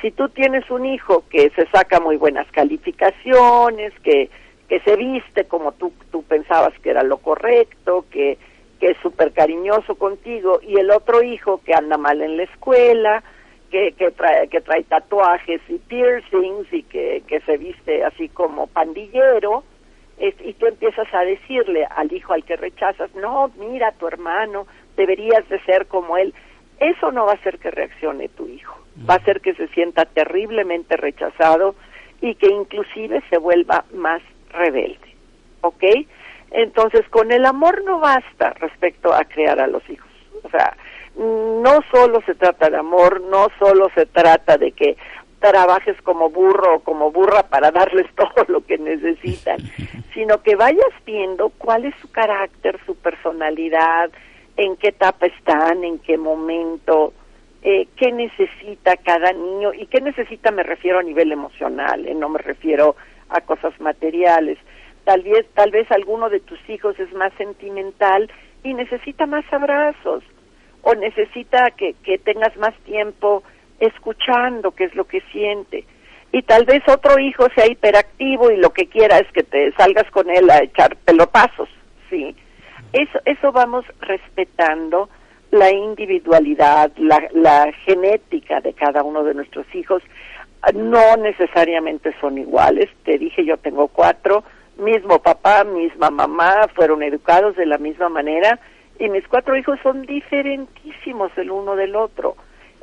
Si 0.01 0.11
tú 0.11 0.29
tienes 0.29 0.69
un 0.71 0.85
hijo 0.85 1.23
que 1.29 1.51
se 1.51 1.67
saca 1.67 1.99
muy 1.99 2.17
buenas 2.17 2.49
calificaciones, 2.51 3.93
que, 4.03 4.29
que 4.67 4.79
se 4.81 4.95
viste 4.95 5.45
como 5.45 5.71
tú, 5.73 5.93
tú 6.11 6.23
pensabas 6.23 6.73
que 6.79 6.89
era 6.89 7.03
lo 7.03 7.17
correcto, 7.17 8.05
que, 8.09 8.37
que 8.79 8.87
es 8.87 8.97
súper 9.01 9.31
cariñoso 9.33 9.95
contigo, 9.95 10.59
y 10.61 10.79
el 10.79 10.91
otro 10.91 11.23
hijo 11.23 11.61
que 11.63 11.73
anda 11.73 11.97
mal 11.97 12.21
en 12.21 12.37
la 12.37 12.43
escuela, 12.43 13.23
que, 13.69 13.93
que, 13.93 14.11
trae, 14.11 14.47
que 14.47 14.61
trae 14.61 14.83
tatuajes 14.83 15.61
y 15.69 15.77
piercings 15.77 16.71
y 16.71 16.83
que, 16.83 17.23
que 17.27 17.39
se 17.41 17.57
viste 17.57 18.03
así 18.03 18.29
como 18.29 18.67
pandillero, 18.67 19.63
y 20.17 20.53
tú 20.53 20.67
empiezas 20.67 21.07
a 21.13 21.21
decirle 21.21 21.85
al 21.85 22.11
hijo 22.11 22.33
al 22.33 22.45
que 22.45 22.55
rechazas, 22.55 23.13
no, 23.15 23.51
mira, 23.57 23.91
tu 23.93 24.07
hermano, 24.07 24.65
deberías 24.95 25.47
de 25.49 25.59
ser 25.63 25.87
como 25.87 26.17
él, 26.17 26.33
eso 26.79 27.11
no 27.11 27.25
va 27.25 27.31
a 27.31 27.35
hacer 27.35 27.59
que 27.59 27.71
reaccione 27.71 28.29
tu 28.29 28.47
hijo, 28.47 28.77
va 29.09 29.15
a 29.15 29.17
hacer 29.17 29.41
que 29.41 29.53
se 29.55 29.67
sienta 29.69 30.05
terriblemente 30.05 30.97
rechazado 30.97 31.75
y 32.21 32.35
que 32.35 32.47
inclusive 32.47 33.21
se 33.29 33.37
vuelva 33.37 33.85
más 33.93 34.21
rebelde, 34.51 35.15
¿ok? 35.61 35.83
Entonces, 36.51 37.07
con 37.09 37.31
el 37.31 37.45
amor 37.45 37.83
no 37.83 37.99
basta 37.99 38.51
respecto 38.51 39.13
a 39.13 39.25
crear 39.25 39.59
a 39.59 39.67
los 39.67 39.87
hijos, 39.89 40.09
o 40.43 40.49
sea, 40.49 40.77
no 41.17 41.79
solo 41.91 42.21
se 42.25 42.35
trata 42.35 42.69
de 42.69 42.77
amor, 42.77 43.21
no 43.21 43.47
solo 43.57 43.89
se 43.95 44.05
trata 44.05 44.57
de 44.57 44.71
que 44.71 44.97
trabajes 45.39 45.99
como 46.01 46.29
burro 46.29 46.75
o 46.75 46.79
como 46.79 47.11
burra 47.11 47.43
para 47.43 47.71
darles 47.71 48.07
todo 48.15 48.45
lo 48.47 48.65
que 48.65 48.77
necesitan, 48.77 49.57
sino 50.13 50.41
que 50.41 50.55
vayas 50.55 50.93
viendo 51.05 51.49
cuál 51.49 51.85
es 51.85 51.95
su 52.01 52.11
carácter, 52.11 52.79
su 52.85 52.95
personalidad, 52.95 54.09
en 54.57 54.77
qué 54.77 54.89
etapa 54.89 55.25
están, 55.25 55.83
en 55.83 55.99
qué 55.99 56.17
momento, 56.17 57.13
eh, 57.61 57.87
qué 57.97 58.11
necesita 58.11 58.95
cada 58.97 59.33
niño 59.33 59.73
y 59.73 59.87
qué 59.87 59.99
necesita 59.99 60.51
me 60.51 60.63
refiero 60.63 60.99
a 60.99 61.03
nivel 61.03 61.31
emocional, 61.31 62.07
eh, 62.07 62.13
no 62.13 62.29
me 62.29 62.39
refiero 62.39 62.95
a 63.29 63.41
cosas 63.41 63.79
materiales. 63.81 64.57
Tal 65.03 65.21
vez, 65.21 65.45
tal 65.53 65.71
vez 65.71 65.91
alguno 65.91 66.29
de 66.29 66.39
tus 66.39 66.59
hijos 66.69 66.99
es 66.99 67.11
más 67.13 67.33
sentimental 67.33 68.31
y 68.63 68.73
necesita 68.73 69.25
más 69.25 69.45
abrazos 69.51 70.23
o 70.81 70.95
necesita 70.95 71.71
que, 71.71 71.93
que 72.03 72.17
tengas 72.17 72.55
más 72.57 72.75
tiempo 72.85 73.43
escuchando 73.79 74.71
qué 74.71 74.85
es 74.85 74.95
lo 74.95 75.05
que 75.05 75.21
siente. 75.31 75.85
Y 76.31 76.41
tal 76.41 76.65
vez 76.65 76.83
otro 76.87 77.17
hijo 77.19 77.47
sea 77.55 77.67
hiperactivo 77.67 78.51
y 78.51 78.57
lo 78.57 78.71
que 78.71 78.87
quiera 78.87 79.19
es 79.19 79.31
que 79.31 79.43
te 79.43 79.71
salgas 79.73 80.09
con 80.11 80.29
él 80.29 80.49
a 80.49 80.63
echar 80.63 80.95
pelotazos, 80.97 81.69
¿sí? 82.09 82.35
Eso, 82.91 83.19
eso 83.25 83.51
vamos 83.51 83.85
respetando 84.01 85.09
la 85.51 85.71
individualidad, 85.71 86.91
la, 86.97 87.27
la 87.33 87.71
genética 87.85 88.59
de 88.59 88.73
cada 88.73 89.03
uno 89.03 89.23
de 89.23 89.33
nuestros 89.33 89.65
hijos. 89.73 90.03
No 90.73 91.15
necesariamente 91.17 92.13
son 92.19 92.37
iguales. 92.37 92.89
Te 93.03 93.17
dije, 93.17 93.45
yo 93.45 93.57
tengo 93.57 93.87
cuatro, 93.87 94.43
mismo 94.77 95.21
papá, 95.21 95.63
misma 95.63 96.09
mamá, 96.09 96.67
fueron 96.73 97.03
educados 97.03 97.55
de 97.55 97.65
la 97.65 97.77
misma 97.77 98.09
manera 98.09 98.59
y 98.99 99.09
mis 99.09 99.27
cuatro 99.27 99.57
hijos 99.57 99.79
son 99.83 100.03
diferentísimos 100.03 101.31
el 101.37 101.51
uno 101.51 101.75
del 101.75 101.95
otro. 101.95 102.35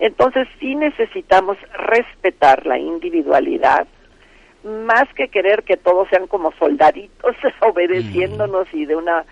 Entonces 0.02 0.48
sí 0.58 0.74
necesitamos 0.74 1.56
respetar 1.74 2.66
la 2.66 2.76
individualidad, 2.76 3.86
más 4.64 5.04
que 5.14 5.28
querer 5.28 5.62
que 5.62 5.76
todos 5.76 6.08
sean 6.08 6.26
como 6.26 6.50
soldaditos 6.58 7.36
obedeciéndonos 7.60 8.66
y 8.74 8.84
de 8.84 8.96
una 8.96 9.24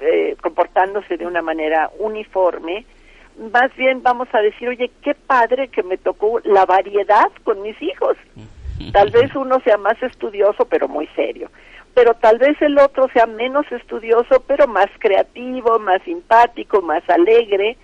eh, 0.00 0.36
comportándose 0.40 1.16
de 1.16 1.26
una 1.26 1.42
manera 1.42 1.90
uniforme. 1.98 2.86
Más 3.52 3.74
bien 3.74 4.04
vamos 4.04 4.28
a 4.32 4.38
decir, 4.38 4.68
oye, 4.68 4.88
qué 5.02 5.16
padre 5.16 5.66
que 5.66 5.82
me 5.82 5.96
tocó 5.96 6.38
la 6.44 6.64
variedad 6.64 7.26
con 7.42 7.60
mis 7.62 7.82
hijos. 7.82 8.16
Tal 8.92 9.10
vez 9.10 9.34
uno 9.34 9.58
sea 9.64 9.78
más 9.78 10.00
estudioso, 10.00 10.64
pero 10.66 10.86
muy 10.86 11.08
serio. 11.16 11.50
Pero 11.92 12.14
tal 12.14 12.38
vez 12.38 12.60
el 12.60 12.76
otro 12.78 13.08
sea 13.12 13.26
menos 13.26 13.70
estudioso, 13.70 14.42
pero 14.48 14.66
más 14.66 14.88
creativo, 14.98 15.78
más 15.78 16.02
simpático, 16.02 16.82
más 16.82 17.08
alegre 17.08 17.76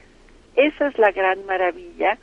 esa 0.57 0.89
es 0.89 0.99
la 0.99 1.11
gran 1.11 1.45
maravilla, 1.47 2.19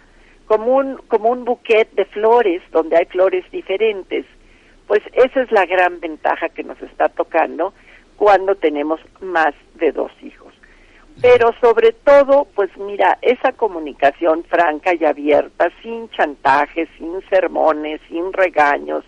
como 0.45 0.75
un, 0.77 0.97
como 1.07 1.29
un 1.29 1.45
buquet 1.45 1.91
de 1.91 2.05
flores, 2.05 2.61
donde 2.71 2.97
hay 2.97 3.05
flores 3.05 3.49
diferentes. 3.51 4.25
Pues 4.87 5.01
esa 5.13 5.41
es 5.41 5.51
la 5.51 5.65
gran 5.65 5.99
ventaja 5.99 6.49
que 6.49 6.63
nos 6.63 6.81
está 6.81 7.09
tocando 7.09 7.73
cuando 8.15 8.55
tenemos 8.55 8.99
más 9.21 9.53
de 9.75 9.91
dos 9.91 10.11
hijos. 10.21 10.53
Pero 11.21 11.51
sobre 11.59 11.93
todo, 11.93 12.47
pues 12.55 12.69
mira, 12.77 13.17
esa 13.21 13.51
comunicación 13.53 14.43
franca 14.43 14.93
y 14.93 15.03
abierta, 15.03 15.69
sin 15.81 16.09
chantajes, 16.09 16.87
sin 16.97 17.21
sermones, 17.29 17.99
sin 18.07 18.31
regaños, 18.33 19.03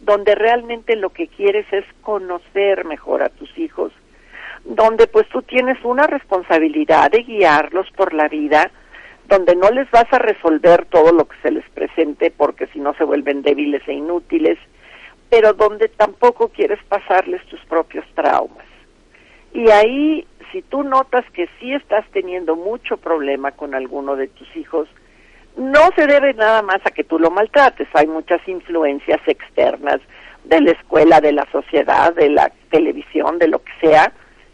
donde 0.00 0.34
realmente 0.34 0.96
lo 0.96 1.10
que 1.10 1.28
quieres 1.28 1.66
es 1.72 1.84
conocer 2.00 2.84
mejor 2.86 3.22
a 3.22 3.28
tus 3.28 3.56
hijos, 3.58 3.92
donde 4.64 5.06
pues 5.06 5.28
tú 5.28 5.42
tienes 5.42 5.78
una 5.84 6.06
responsabilidad 6.06 7.10
de 7.10 7.22
guiarlos 7.22 7.90
por 7.96 8.14
la 8.14 8.28
vida, 8.28 8.70
donde 9.28 9.56
no 9.56 9.70
les 9.70 9.90
vas 9.90 10.06
a 10.12 10.18
resolver 10.18 10.84
todo 10.86 11.12
lo 11.12 11.26
que 11.26 11.36
se 11.42 11.50
les 11.50 11.68
presente 11.70 12.30
porque 12.30 12.66
si 12.68 12.80
no 12.80 12.94
se 12.94 13.04
vuelven 13.04 13.42
débiles 13.42 13.82
e 13.86 13.94
inútiles, 13.94 14.58
pero 15.30 15.54
donde 15.54 15.88
tampoco 15.88 16.48
quieres 16.48 16.78
pasarles 16.88 17.44
tus 17.46 17.60
propios 17.64 18.04
traumas. 18.14 18.66
Y 19.54 19.70
ahí, 19.70 20.26
si 20.50 20.62
tú 20.62 20.82
notas 20.82 21.24
que 21.32 21.48
sí 21.58 21.72
estás 21.72 22.04
teniendo 22.12 22.56
mucho 22.56 22.96
problema 22.96 23.52
con 23.52 23.74
alguno 23.74 24.16
de 24.16 24.28
tus 24.28 24.54
hijos, 24.56 24.88
no 25.56 25.88
se 25.96 26.06
debe 26.06 26.32
nada 26.34 26.62
más 26.62 26.78
a 26.84 26.90
que 26.90 27.04
tú 27.04 27.18
lo 27.18 27.30
maltrates, 27.30 27.88
hay 27.94 28.06
muchas 28.06 28.46
influencias 28.48 29.20
externas 29.26 30.00
de 30.44 30.60
la 30.60 30.72
escuela, 30.72 31.20
de 31.20 31.32
la 31.32 31.46
sociedad, 31.52 32.14
de 32.14 32.30
la 32.30 32.50
televisión, 32.70 33.38
de 33.38 33.48
lo 33.48 33.62
que 33.62 33.72
sea, 33.80 34.12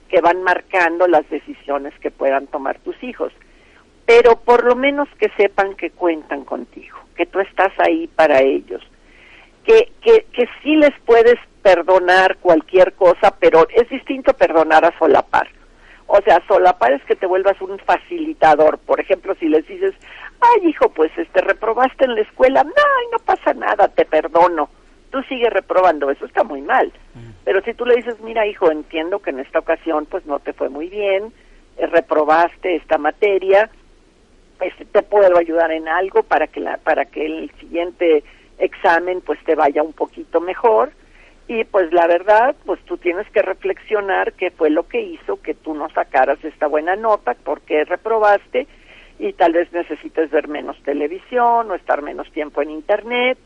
que 0.08 0.20
van 0.20 0.42
marcando 0.42 1.06
las 1.06 1.28
decisiones 1.30 1.92
que 2.00 2.10
puedan 2.10 2.46
tomar 2.46 2.78
tus 2.80 3.00
hijos. 3.02 3.32
Pero 4.06 4.36
por 4.36 4.64
lo 4.64 4.74
menos 4.74 5.08
que 5.18 5.28
sepan 5.36 5.74
que 5.74 5.90
cuentan 5.90 6.44
contigo, 6.44 6.98
que 7.14 7.26
tú 7.26 7.40
estás 7.40 7.72
ahí 7.78 8.06
para 8.06 8.40
ellos, 8.40 8.82
que, 9.64 9.92
que, 10.00 10.26
que 10.32 10.48
sí 10.62 10.76
les 10.76 10.98
puedes 11.04 11.36
perdonar 11.62 12.38
cualquier 12.38 12.94
cosa, 12.94 13.34
pero 13.38 13.66
es 13.74 13.88
distinto 13.90 14.32
perdonar 14.32 14.84
a 14.84 14.98
solapar. 14.98 15.48
O 16.06 16.22
sea, 16.22 16.42
solapar 16.48 16.92
es 16.92 17.04
que 17.04 17.16
te 17.16 17.26
vuelvas 17.26 17.60
un 17.60 17.78
facilitador. 17.80 18.78
Por 18.78 18.98
ejemplo, 18.98 19.34
si 19.38 19.46
les 19.46 19.66
dices, 19.68 19.94
ay 20.40 20.68
hijo, 20.68 20.88
pues 20.88 21.12
este 21.18 21.42
reprobaste 21.42 22.06
en 22.06 22.14
la 22.14 22.22
escuela, 22.22 22.64
no, 22.64 22.70
no 23.12 23.18
pasa 23.18 23.52
nada, 23.52 23.88
te 23.88 24.06
perdono. 24.06 24.70
Tú 25.10 25.22
sigues 25.22 25.50
reprobando, 25.50 26.10
eso 26.10 26.26
está 26.26 26.44
muy 26.44 26.60
mal. 26.60 26.92
Pero 27.44 27.62
si 27.62 27.72
tú 27.74 27.86
le 27.86 27.96
dices, 27.96 28.20
mira 28.20 28.46
hijo, 28.46 28.70
entiendo 28.70 29.20
que 29.20 29.30
en 29.30 29.40
esta 29.40 29.58
ocasión 29.58 30.06
pues 30.06 30.26
no 30.26 30.38
te 30.38 30.52
fue 30.52 30.68
muy 30.68 30.88
bien, 30.88 31.32
eh, 31.78 31.86
reprobaste 31.86 32.76
esta 32.76 32.98
materia, 32.98 33.70
este, 34.60 34.84
te 34.84 35.02
puedo 35.02 35.38
ayudar 35.38 35.70
en 35.72 35.88
algo 35.88 36.22
para 36.22 36.46
que 36.46 36.60
la, 36.60 36.76
para 36.78 37.06
que 37.06 37.24
el 37.24 37.50
siguiente 37.58 38.22
examen 38.58 39.20
pues 39.20 39.38
te 39.44 39.54
vaya 39.54 39.82
un 39.82 39.92
poquito 39.92 40.40
mejor 40.40 40.90
y 41.46 41.64
pues 41.64 41.92
la 41.92 42.06
verdad 42.06 42.56
pues 42.66 42.80
tú 42.84 42.98
tienes 42.98 43.28
que 43.30 43.40
reflexionar 43.40 44.32
qué 44.34 44.50
fue 44.50 44.68
lo 44.68 44.88
que 44.88 45.00
hizo 45.00 45.40
que 45.40 45.54
tú 45.54 45.74
no 45.74 45.88
sacaras 45.90 46.44
esta 46.44 46.66
buena 46.66 46.96
nota, 46.96 47.34
por 47.34 47.60
qué 47.62 47.84
reprobaste 47.84 48.66
y 49.18 49.32
tal 49.32 49.52
vez 49.52 49.72
necesites 49.72 50.30
ver 50.30 50.48
menos 50.48 50.76
televisión 50.82 51.70
o 51.70 51.74
estar 51.74 52.02
menos 52.02 52.30
tiempo 52.32 52.62
en 52.62 52.70
internet. 52.70 53.38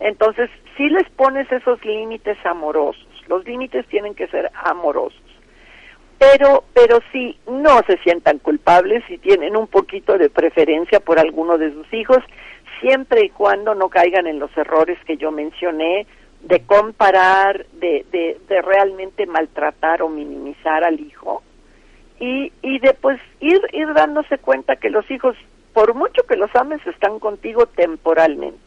Entonces, 0.00 0.50
si 0.76 0.88
les 0.88 1.08
pones 1.10 1.50
esos 1.50 1.84
límites 1.84 2.36
amorosos, 2.44 3.06
los 3.28 3.44
límites 3.44 3.86
tienen 3.86 4.14
que 4.14 4.26
ser 4.28 4.50
amorosos. 4.54 5.20
Pero, 6.18 6.64
pero 6.72 7.00
si 7.12 7.38
no 7.46 7.80
se 7.86 7.98
sientan 7.98 8.38
culpables, 8.38 9.02
si 9.08 9.18
tienen 9.18 9.56
un 9.56 9.66
poquito 9.66 10.16
de 10.16 10.30
preferencia 10.30 11.00
por 11.00 11.18
alguno 11.18 11.58
de 11.58 11.72
sus 11.72 11.92
hijos, 11.92 12.18
siempre 12.80 13.26
y 13.26 13.30
cuando 13.30 13.74
no 13.74 13.88
caigan 13.88 14.26
en 14.26 14.38
los 14.38 14.56
errores 14.56 14.98
que 15.06 15.16
yo 15.16 15.30
mencioné 15.30 16.06
de 16.42 16.60
comparar, 16.60 17.66
de, 17.72 18.04
de, 18.12 18.38
de 18.48 18.62
realmente 18.62 19.26
maltratar 19.26 20.02
o 20.02 20.08
minimizar 20.08 20.84
al 20.84 21.00
hijo 21.00 21.42
y, 22.20 22.52
y 22.62 22.78
de 22.78 22.94
pues 22.94 23.20
ir, 23.40 23.60
ir 23.72 23.92
dándose 23.94 24.38
cuenta 24.38 24.76
que 24.76 24.90
los 24.90 25.08
hijos, 25.10 25.36
por 25.72 25.94
mucho 25.94 26.22
que 26.28 26.36
los 26.36 26.54
ames, 26.54 26.84
están 26.86 27.18
contigo 27.18 27.66
temporalmente. 27.66 28.63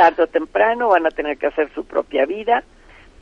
Tarde 0.00 0.22
o 0.22 0.26
temprano 0.28 0.88
van 0.88 1.04
a 1.04 1.10
tener 1.10 1.36
que 1.36 1.48
hacer 1.48 1.70
su 1.74 1.84
propia 1.84 2.24
vida, 2.24 2.64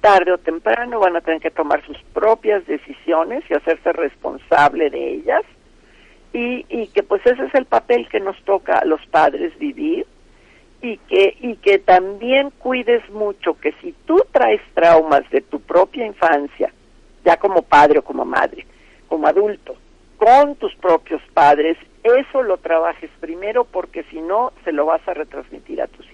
tarde 0.01 0.31
o 0.31 0.39
temprano 0.39 1.01
van 1.01 1.17
a 1.17 1.21
tener 1.21 1.41
que 1.41 1.51
tomar 1.51 1.85
sus 1.85 2.01
propias 2.15 2.65
decisiones 2.69 3.43
y 3.51 3.55
hacerse 3.55 3.93
responsable 3.93 4.89
de 4.89 5.15
ellas. 5.15 5.43
Y, 6.33 6.63
que 6.95 7.03
pues 7.03 7.27
ese 7.27 7.47
es 7.47 7.55
el 7.57 7.65
papel 7.65 8.09
que 8.09 8.21
nos 8.21 8.41
toca 8.45 8.79
a 8.79 8.85
los 8.85 9.05
padres 9.07 9.59
vivir 9.59 10.07
y 10.81 10.99
que 10.99 11.37
y 11.41 11.57
que 11.57 11.81
también 11.81 12.51
cuides 12.61 13.03
mucho 13.11 13.59
que 13.59 13.73
si 13.83 13.91
tú 14.07 14.25
traes 14.31 14.61
traumas 14.75 15.29
de 15.31 15.41
tu 15.41 15.59
propia 15.59 16.07
infancia 16.07 16.73
ya 17.25 17.39
como 17.39 17.63
padre 17.63 17.99
o 17.99 18.03
como 18.03 18.25
madre 18.25 18.65
como 19.09 19.27
adulto 19.27 19.75
con 20.17 20.55
tus 20.55 20.77
propios 20.77 21.21
padres 21.35 21.77
eso 22.05 22.45
lo 22.45 22.59
trabajes 22.59 23.11
primero 23.19 23.65
porque 23.65 24.05
si 24.05 24.21
no 24.21 24.53
se 24.63 24.71
lo 24.71 24.87
vas 24.87 25.01
a 25.09 25.15
retransmitir 25.15 25.83
a 25.83 25.89
tus 25.89 26.08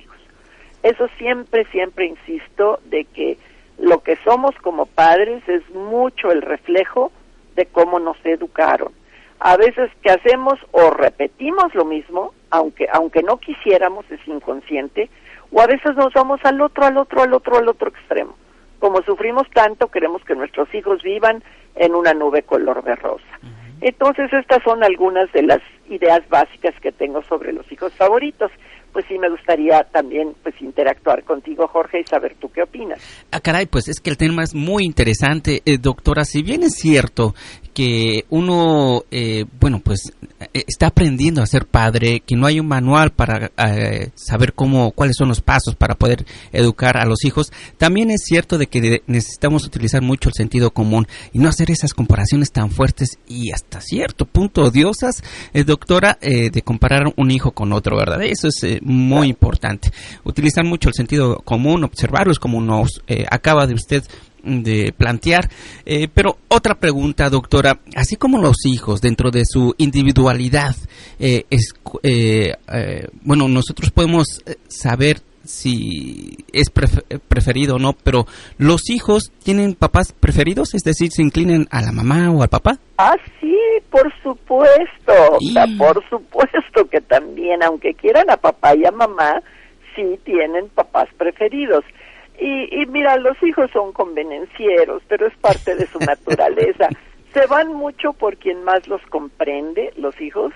eso 0.84 1.08
siempre 1.18 1.64
siempre 1.72 2.06
insisto 2.06 2.78
de 2.84 3.04
que 3.06 3.36
lo 3.78 4.04
que 4.04 4.16
somos 4.24 4.54
como 4.62 4.86
padres 4.86 5.42
es 5.48 5.68
mucho 5.70 6.30
el 6.30 6.42
reflejo 6.42 7.10
de 7.56 7.66
cómo 7.66 7.98
nos 7.98 8.16
educaron 8.24 8.92
a 9.44 9.58
veces 9.58 9.90
que 10.02 10.10
hacemos 10.10 10.54
o 10.72 10.90
repetimos 10.90 11.74
lo 11.74 11.84
mismo, 11.84 12.32
aunque 12.48 12.86
aunque 12.90 13.22
no 13.22 13.36
quisiéramos, 13.36 14.10
es 14.10 14.26
inconsciente, 14.26 15.10
o 15.52 15.60
a 15.60 15.66
veces 15.66 15.94
nos 15.96 16.14
vamos 16.14 16.40
al 16.44 16.62
otro, 16.62 16.86
al 16.86 16.96
otro, 16.96 17.22
al 17.22 17.34
otro, 17.34 17.58
al 17.58 17.68
otro 17.68 17.90
extremo. 17.90 18.34
Como 18.78 19.02
sufrimos 19.02 19.48
tanto, 19.50 19.88
queremos 19.88 20.24
que 20.24 20.34
nuestros 20.34 20.72
hijos 20.74 21.02
vivan 21.02 21.42
en 21.74 21.94
una 21.94 22.14
nube 22.14 22.42
color 22.42 22.82
de 22.84 22.96
rosa. 22.96 23.38
Entonces, 23.82 24.32
estas 24.32 24.62
son 24.62 24.82
algunas 24.82 25.30
de 25.32 25.42
las 25.42 25.60
ideas 25.90 26.26
básicas 26.30 26.74
que 26.80 26.92
tengo 26.92 27.22
sobre 27.24 27.52
los 27.52 27.70
hijos 27.70 27.92
favoritos 27.94 28.50
pues 28.94 29.04
sí 29.08 29.18
me 29.18 29.28
gustaría 29.28 29.82
también 29.92 30.34
pues 30.42 30.54
interactuar 30.62 31.24
contigo 31.24 31.66
Jorge 31.66 32.00
y 32.00 32.04
saber 32.04 32.36
tú 32.40 32.48
qué 32.48 32.62
opinas. 32.62 33.00
Ah, 33.32 33.40
caray, 33.40 33.66
pues 33.66 33.88
es 33.88 34.00
que 34.00 34.08
el 34.08 34.16
tema 34.16 34.44
es 34.44 34.54
muy 34.54 34.84
interesante, 34.84 35.62
eh, 35.66 35.78
doctora. 35.78 36.24
Si 36.24 36.42
bien 36.42 36.62
es 36.62 36.74
cierto 36.76 37.34
que 37.74 38.24
uno, 38.30 39.04
eh, 39.10 39.44
bueno, 39.60 39.80
pues 39.84 40.12
eh, 40.52 40.64
está 40.66 40.86
aprendiendo 40.86 41.42
a 41.42 41.46
ser 41.46 41.66
padre, 41.66 42.20
que 42.20 42.36
no 42.36 42.46
hay 42.46 42.60
un 42.60 42.66
manual 42.66 43.12
para 43.12 43.50
saber 44.14 44.54
cómo, 44.54 44.92
cuáles 44.92 45.16
son 45.16 45.28
los 45.28 45.40
pasos 45.40 45.74
para 45.74 45.96
poder 45.96 46.24
educar 46.52 46.96
a 46.96 47.04
los 47.04 47.24
hijos, 47.24 47.52
también 47.76 48.10
es 48.10 48.22
cierto 48.24 48.56
de 48.58 48.68
que 48.68 49.02
necesitamos 49.06 49.66
utilizar 49.66 50.00
mucho 50.00 50.28
el 50.28 50.34
sentido 50.34 50.70
común 50.70 51.06
y 51.32 51.38
no 51.38 51.48
hacer 51.48 51.70
esas 51.70 51.92
comparaciones 51.92 52.52
tan 52.52 52.70
fuertes 52.70 53.18
y 53.28 53.50
hasta 53.50 53.80
cierto 53.80 54.24
punto 54.24 54.62
odiosas, 54.62 55.22
doctora, 55.66 56.18
de 56.20 56.62
comparar 56.62 57.12
un 57.16 57.30
hijo 57.30 57.52
con 57.52 57.72
otro, 57.72 57.96
¿verdad? 57.96 58.22
Eso 58.22 58.48
es 58.48 58.80
muy 58.82 59.28
importante. 59.28 59.90
Utilizar 60.24 60.64
mucho 60.64 60.88
el 60.88 60.94
sentido 60.94 61.38
común, 61.44 61.84
observarlos 61.84 62.38
como 62.38 62.60
nos 62.60 63.02
eh, 63.06 63.24
acaba 63.30 63.66
de 63.66 63.74
usted 63.74 64.04
de 64.44 64.92
plantear. 64.96 65.48
Eh, 65.84 66.08
pero 66.12 66.38
otra 66.48 66.74
pregunta, 66.74 67.30
doctora, 67.30 67.78
así 67.96 68.16
como 68.16 68.38
los 68.38 68.66
hijos 68.66 69.00
dentro 69.00 69.30
de 69.30 69.44
su 69.44 69.74
individualidad, 69.78 70.74
eh, 71.18 71.44
es, 71.50 71.74
bueno, 73.22 73.48
nosotros 73.48 73.90
podemos 73.90 74.42
saber 74.68 75.20
si 75.44 76.38
es 76.52 76.70
preferido 76.70 77.76
o 77.76 77.78
no, 77.78 77.92
pero 77.92 78.26
los 78.58 78.90
hijos 78.90 79.32
tienen 79.42 79.74
papás 79.74 80.12
preferidos, 80.12 80.74
es 80.74 80.82
decir, 80.82 81.10
se 81.10 81.22
inclinan 81.22 81.66
a 81.70 81.82
la 81.82 81.92
mamá 81.92 82.30
o 82.30 82.42
al 82.42 82.48
papá. 82.48 82.78
Ah, 82.98 83.16
sí, 83.40 83.56
por 83.90 84.12
supuesto, 84.22 85.12
por 85.78 86.08
supuesto 86.08 86.88
que 86.90 87.00
también, 87.00 87.62
aunque 87.62 87.94
quieran 87.94 88.30
a 88.30 88.36
papá 88.36 88.74
y 88.74 88.84
a 88.86 88.90
mamá, 88.90 89.40
sí 89.94 90.18
tienen 90.24 90.68
papás 90.68 91.08
preferidos. 91.16 91.84
Y, 92.38 92.82
y 92.82 92.86
mira, 92.86 93.16
los 93.16 93.40
hijos 93.42 93.70
son 93.72 93.92
convenencieros, 93.92 95.02
pero 95.08 95.26
es 95.26 95.36
parte 95.36 95.74
de 95.76 95.86
su 95.86 95.98
naturaleza. 96.00 96.88
Se 97.32 97.46
van 97.46 97.72
mucho 97.72 98.12
por 98.12 98.36
quien 98.36 98.62
más 98.64 98.86
los 98.86 99.02
comprende, 99.06 99.92
los 99.96 100.20
hijos, 100.20 100.52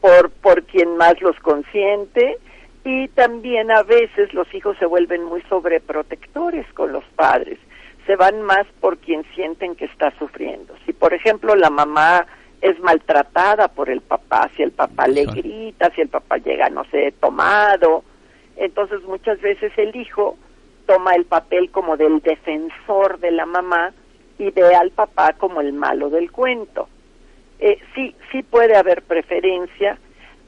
por, 0.00 0.30
por 0.30 0.62
quien 0.64 0.96
más 0.96 1.20
los 1.20 1.36
consiente, 1.40 2.38
y 2.84 3.08
también 3.08 3.70
a 3.70 3.82
veces 3.82 4.32
los 4.34 4.52
hijos 4.54 4.76
se 4.78 4.86
vuelven 4.86 5.24
muy 5.24 5.42
sobreprotectores 5.42 6.66
con 6.74 6.92
los 6.92 7.04
padres, 7.16 7.58
se 8.06 8.16
van 8.16 8.42
más 8.42 8.66
por 8.80 8.98
quien 8.98 9.24
sienten 9.34 9.76
que 9.76 9.84
está 9.84 10.12
sufriendo. 10.18 10.74
Si 10.84 10.92
por 10.92 11.14
ejemplo 11.14 11.54
la 11.54 11.70
mamá 11.70 12.26
es 12.60 12.78
maltratada 12.80 13.68
por 13.68 13.88
el 13.88 14.00
papá, 14.00 14.50
si 14.56 14.62
el 14.62 14.72
papá 14.72 15.06
le 15.06 15.24
grita, 15.26 15.90
si 15.94 16.00
el 16.00 16.08
papá 16.08 16.38
llega, 16.38 16.68
no 16.70 16.84
sé, 16.86 17.14
tomado, 17.20 18.02
entonces 18.56 19.02
muchas 19.04 19.40
veces 19.40 19.72
el 19.76 19.94
hijo 19.94 20.36
toma 20.86 21.14
el 21.14 21.24
papel 21.24 21.70
como 21.70 21.96
del 21.96 22.20
defensor 22.20 23.18
de 23.18 23.30
la 23.30 23.46
mamá 23.46 23.92
y 24.38 24.50
ve 24.50 24.74
al 24.74 24.90
papá 24.90 25.34
como 25.34 25.60
el 25.60 25.72
malo 25.72 26.10
del 26.10 26.30
cuento. 26.30 26.88
Eh, 27.58 27.78
sí, 27.94 28.14
sí 28.30 28.42
puede 28.42 28.76
haber 28.76 29.02
preferencia, 29.02 29.98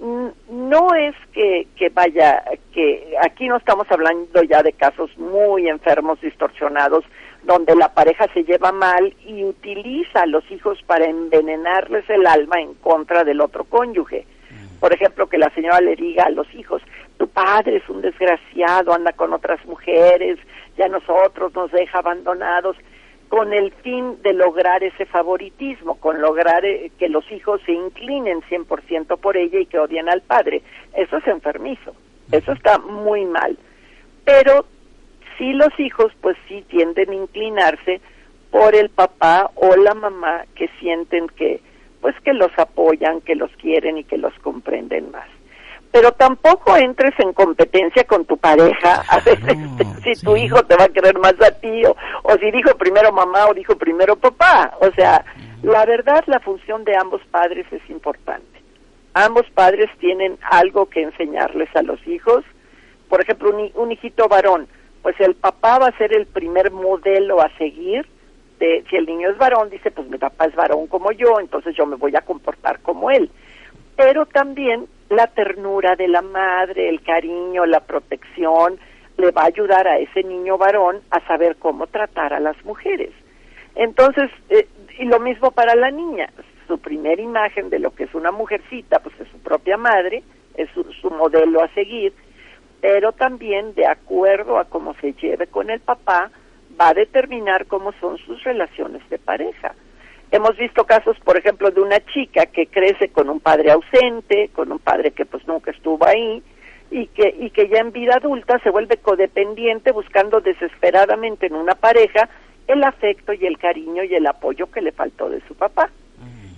no 0.01 0.95
es 0.95 1.15
que, 1.33 1.69
que 1.77 1.89
vaya, 1.89 2.43
que 2.73 3.15
aquí 3.23 3.49
no 3.49 3.57
estamos 3.57 3.87
hablando 3.91 4.43
ya 4.43 4.63
de 4.63 4.73
casos 4.73 5.17
muy 5.17 5.69
enfermos, 5.69 6.21
distorsionados, 6.21 7.05
donde 7.45 7.75
la 7.77 7.93
pareja 7.95 8.27
se 8.35 8.45
lleva 8.45 8.73
mal 8.73 9.15
y 9.25 9.45
utiliza 9.45 10.23
a 10.23 10.27
los 10.27 10.49
hijos 10.51 10.83
para 10.87 11.05
envenenarles 11.05 12.09
el 12.11 12.27
alma 12.27 12.61
en 12.61 12.75
contra 12.75 13.25
del 13.25 13.41
otro 13.41 13.65
cónyuge. 13.65 14.27
Por 14.81 14.93
ejemplo, 14.93 15.29
que 15.29 15.39
la 15.39 15.51
señora 15.51 15.81
le 15.81 15.97
diga 15.97 16.25
a 16.25 16.31
los 16.31 16.53
hijos, 16.55 16.83
tu 17.17 17.29
padre 17.29 17.77
es 17.77 17.89
un 17.89 18.01
desgraciado, 18.01 18.93
anda 18.93 19.13
con 19.13 19.33
otras 19.33 19.65
mujeres, 19.67 20.39
ya 20.77 20.89
nosotros 20.89 21.55
nos 21.55 21.71
deja 21.71 21.99
abandonados 21.99 22.77
con 23.29 23.53
el 23.53 23.73
fin 23.73 24.21
de 24.23 24.33
lograr 24.33 24.83
ese 24.85 25.07
favoritismo, 25.07 25.97
con 25.97 26.21
lograr 26.21 26.65
eh, 26.65 26.91
que 26.99 27.09
los 27.09 27.31
hijos 27.33 27.61
se 27.67 27.73
inclinen 27.73 28.43
100% 28.43 29.19
por 29.19 29.37
ella 29.37 29.61
y 29.61 29.67
que 29.67 29.79
odien 29.79 30.09
al 30.09 30.21
padre. 30.23 30.63
Eso 30.95 31.17
es 31.17 31.27
enfermizo, 31.27 31.95
eso 32.31 32.53
está 32.53 32.79
muy 32.79 33.25
mal. 33.25 33.57
Pero 34.25 34.67
sí 35.39 35.53
los 35.53 35.79
hijos 35.79 36.13
pues 36.21 36.37
sí 36.49 36.65
tienden 36.69 37.11
a 37.11 37.15
inclinarse 37.15 38.01
por 38.51 38.75
el 38.75 38.91
papá 38.91 39.51
o 39.57 39.75
la 39.77 39.95
mamá 39.95 40.45
que 40.55 40.69
sienten 40.79 41.29
que 41.29 41.61
pues 42.01 42.15
que 42.21 42.35
los 42.35 42.51
apoyan, 42.59 43.23
que 43.23 43.35
los 43.35 43.51
quieren 43.57 43.97
y 43.99 44.05
que 44.05 44.19
los 44.19 44.35
comprenden 44.41 45.11
más 45.11 45.27
pero 45.95 46.11
tampoco 46.11 46.77
entres 46.77 47.15
en 47.21 47.33
competencia 47.33 48.03
con 48.03 48.25
tu 48.25 48.37
pareja. 48.37 49.05
A 49.09 49.21
veces 49.21 49.57
si 50.03 50.25
tu 50.25 50.37
hijo 50.37 50.61
te 50.65 50.75
va 50.75 50.87
a 50.87 50.89
querer 50.89 51.17
más 51.21 51.35
a 51.41 51.53
ti 51.53 51.85
o, 51.85 52.37
si 52.37 52.51
dijo 52.51 52.77
primero 52.77 53.13
mamá 53.13 53.47
o 53.47 53.55
dijo 53.55 53.79
primero 53.79 54.17
papá. 54.17 54.77
O 54.81 54.91
sea 54.91 55.25
la 55.63 55.87
verdad 55.87 56.25
la 56.27 56.41
función 56.41 56.83
de 56.83 56.97
ambos 56.97 57.23
padres 57.31 57.65
es 57.71 57.89
importante. 57.89 58.61
Ambos 59.13 59.49
padres 59.55 59.89
tienen 60.01 60.37
algo 60.51 60.87
que 60.87 61.03
enseñarles 61.03 61.69
a 61.77 61.83
los 61.83 62.05
hijos. 62.09 62.43
Por 63.09 63.23
ejemplo 63.23 63.51
un, 63.51 63.71
un 63.77 63.93
hijito 63.93 64.27
varón 64.27 64.67
pues 65.01 65.15
el 65.21 65.37
papá 65.37 65.79
va 65.79 65.87
a 65.87 65.97
ser 65.97 66.13
el 66.13 66.27
primer 66.27 66.73
modelo 66.73 67.41
a 67.41 67.57
seguir 67.57 68.05
de, 68.59 68.85
si 68.91 68.97
el 68.97 69.07
niño 69.07 69.31
es 69.31 69.39
varón 69.39 69.71
dice 69.71 69.93
pues 69.93 70.11
mi 70.11 70.19
papá 70.19 70.47
es 70.47 70.57
varón 70.57 70.89
como 70.89 71.13
yo 71.13 71.39
entonces 71.39 71.77
yo 71.77 71.87
me 71.87 71.95
voy 71.95 72.17
a 72.17 72.23
comportar 72.23 72.81
como 72.81 73.13
él 73.13 73.31
pero 73.97 74.27
también 74.27 74.89
la 75.11 75.27
ternura 75.29 75.97
de 75.97 76.09
la 76.09 76.23
madre, 76.23 76.89
el 76.89 77.03
cariño, 77.03 77.67
la 77.67 77.81
protección, 77.81 78.79
le 79.17 79.31
va 79.31 79.43
a 79.43 79.47
ayudar 79.47 79.87
a 79.87 79.99
ese 79.99 80.23
niño 80.23 80.59
varón 80.59 81.01
a 81.11 81.21
saber 81.27 81.57
cómo 81.57 81.87
tratar 81.87 82.33
a 82.33 82.41
las 82.41 82.63
mujeres. 82.65 83.11
Entonces, 83.75 84.31
eh, 84.51 84.67
y 84.99 85.05
lo 85.05 85.21
mismo 85.21 85.51
para 85.51 85.75
la 85.75 85.91
niña, 85.91 86.31
su 86.67 86.79
primera 86.79 87.21
imagen 87.21 87.71
de 87.71 87.79
lo 87.79 87.95
que 87.95 88.05
es 88.05 88.15
una 88.15 88.33
mujercita, 88.33 89.01
pues 89.01 89.15
es 89.21 89.29
su 89.29 89.39
propia 89.39 89.77
madre, 89.77 90.23
es 90.55 90.69
su, 90.71 90.85
su 91.01 91.11
modelo 91.11 91.63
a 91.63 91.69
seguir, 91.69 92.13
pero 92.81 93.13
también 93.13 93.75
de 93.75 93.87
acuerdo 93.87 94.59
a 94.59 94.65
cómo 94.65 94.95
se 94.95 95.13
lleve 95.15 95.47
con 95.47 95.71
el 95.71 95.81
papá, 95.81 96.31
va 96.81 96.89
a 96.89 96.95
determinar 96.95 97.67
cómo 97.67 97.93
son 98.01 98.19
sus 98.19 98.43
relaciones 98.45 99.09
de 99.11 99.19
pareja. 99.19 99.75
Hemos 100.35 100.57
visto 100.57 100.85
casos, 100.85 101.17
por 101.21 101.39
ejemplo, 101.39 101.71
de 101.71 101.81
una 101.81 102.05
chica 102.07 102.47
que 102.47 102.67
crece 102.67 103.09
con 103.11 103.31
un 103.31 103.39
padre 103.39 103.71
ausente, 103.71 104.51
con 104.53 104.73
un 104.73 104.81
padre 104.81 105.13
que 105.13 105.25
pues 105.25 105.47
nunca 105.47 105.71
estuvo 105.71 106.05
ahí 106.05 106.43
y 106.91 107.07
que 107.07 107.33
y 107.39 107.51
que 107.51 107.69
ya 107.69 107.79
en 107.79 107.93
vida 107.93 108.17
adulta 108.17 108.59
se 108.65 108.71
vuelve 108.71 108.97
codependiente 108.97 109.93
buscando 109.93 110.41
desesperadamente 110.41 111.47
en 111.47 111.55
una 111.55 111.77
pareja 111.77 112.29
el 112.67 112.83
afecto 112.83 113.33
y 113.33 113.47
el 113.47 113.59
cariño 113.59 114.03
y 114.03 114.13
el 114.13 114.27
apoyo 114.27 114.69
que 114.73 114.83
le 114.83 114.91
faltó 114.91 115.31
de 115.31 115.41
su 115.47 115.55
papá. 115.55 115.89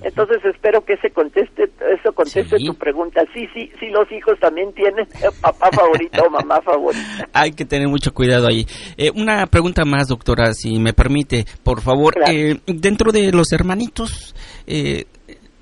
Entonces 0.07 0.37
espero 0.45 0.85
que 0.85 0.93
ese 0.93 1.11
conteste, 1.11 1.65
eso 1.65 2.13
conteste 2.15 2.59
tu 2.59 2.75
pregunta. 2.77 3.23
Sí, 3.35 3.49
sí, 3.53 3.69
sí, 3.81 3.87
los 3.89 4.11
hijos 4.13 4.39
también 4.39 4.73
tienen 4.73 5.05
papá 5.41 5.69
favorito 5.73 6.23
o 6.23 6.31
mamá 6.31 6.61
favorita. 6.63 7.29
Hay 7.33 7.51
que 7.51 7.65
tener 7.65 7.89
mucho 7.89 8.15
cuidado 8.15 8.47
ahí. 8.47 8.65
Eh, 8.97 9.11
una 9.17 9.45
pregunta 9.49 9.85
más, 9.85 10.07
doctora, 10.07 10.55
si 10.55 10.79
me 10.79 10.93
permite, 10.93 11.45
por 11.65 11.81
favor. 11.81 12.15
Eh, 12.29 12.61
dentro 12.67 13.11
de 13.11 13.33
los 13.33 13.51
hermanitos, 13.51 14.37
eh, 14.69 15.07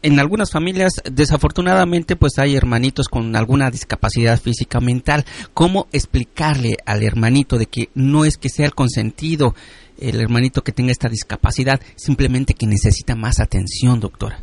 en 0.03 0.21
algunas 0.21 0.51
familias, 0.51 0.93
desafortunadamente, 1.11 2.15
pues 2.15 2.39
hay 2.39 2.55
hermanitos 2.55 3.09
con 3.09 3.35
alguna 3.37 3.71
discapacidad 3.71 4.39
física 4.39 4.79
mental. 4.79 5.25
¿Cómo 5.55 5.87
explicarle 5.91 6.77
al 6.85 7.03
hermanito 7.03 7.57
de 7.57 7.65
que 7.65 7.89
no 7.95 8.27
es 8.27 8.37
que 8.37 8.51
sea 8.51 8.67
el 8.67 8.75
consentido 8.75 9.55
el 9.99 10.21
hermanito 10.21 10.63
que 10.63 10.73
tenga 10.73 10.93
esta 10.93 11.09
discapacidad, 11.09 11.81
simplemente 11.97 12.55
que 12.55 12.67
necesita 12.67 13.15
más 13.15 13.41
atención, 13.41 14.01
doctora? 14.01 14.39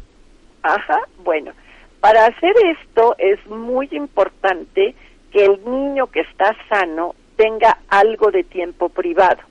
Ajá, 0.64 1.00
bueno, 1.24 1.52
para 2.00 2.26
hacer 2.26 2.54
esto 2.80 3.16
es 3.18 3.46
muy 3.48 3.88
importante 3.92 4.96
que 5.32 5.46
el 5.46 5.64
niño 5.64 6.08
que 6.08 6.22
está 6.22 6.56
sano 6.70 7.16
tenga 7.36 7.78
algo 7.90 8.32
de 8.32 8.44
tiempo 8.44 8.90
privado. 8.90 9.42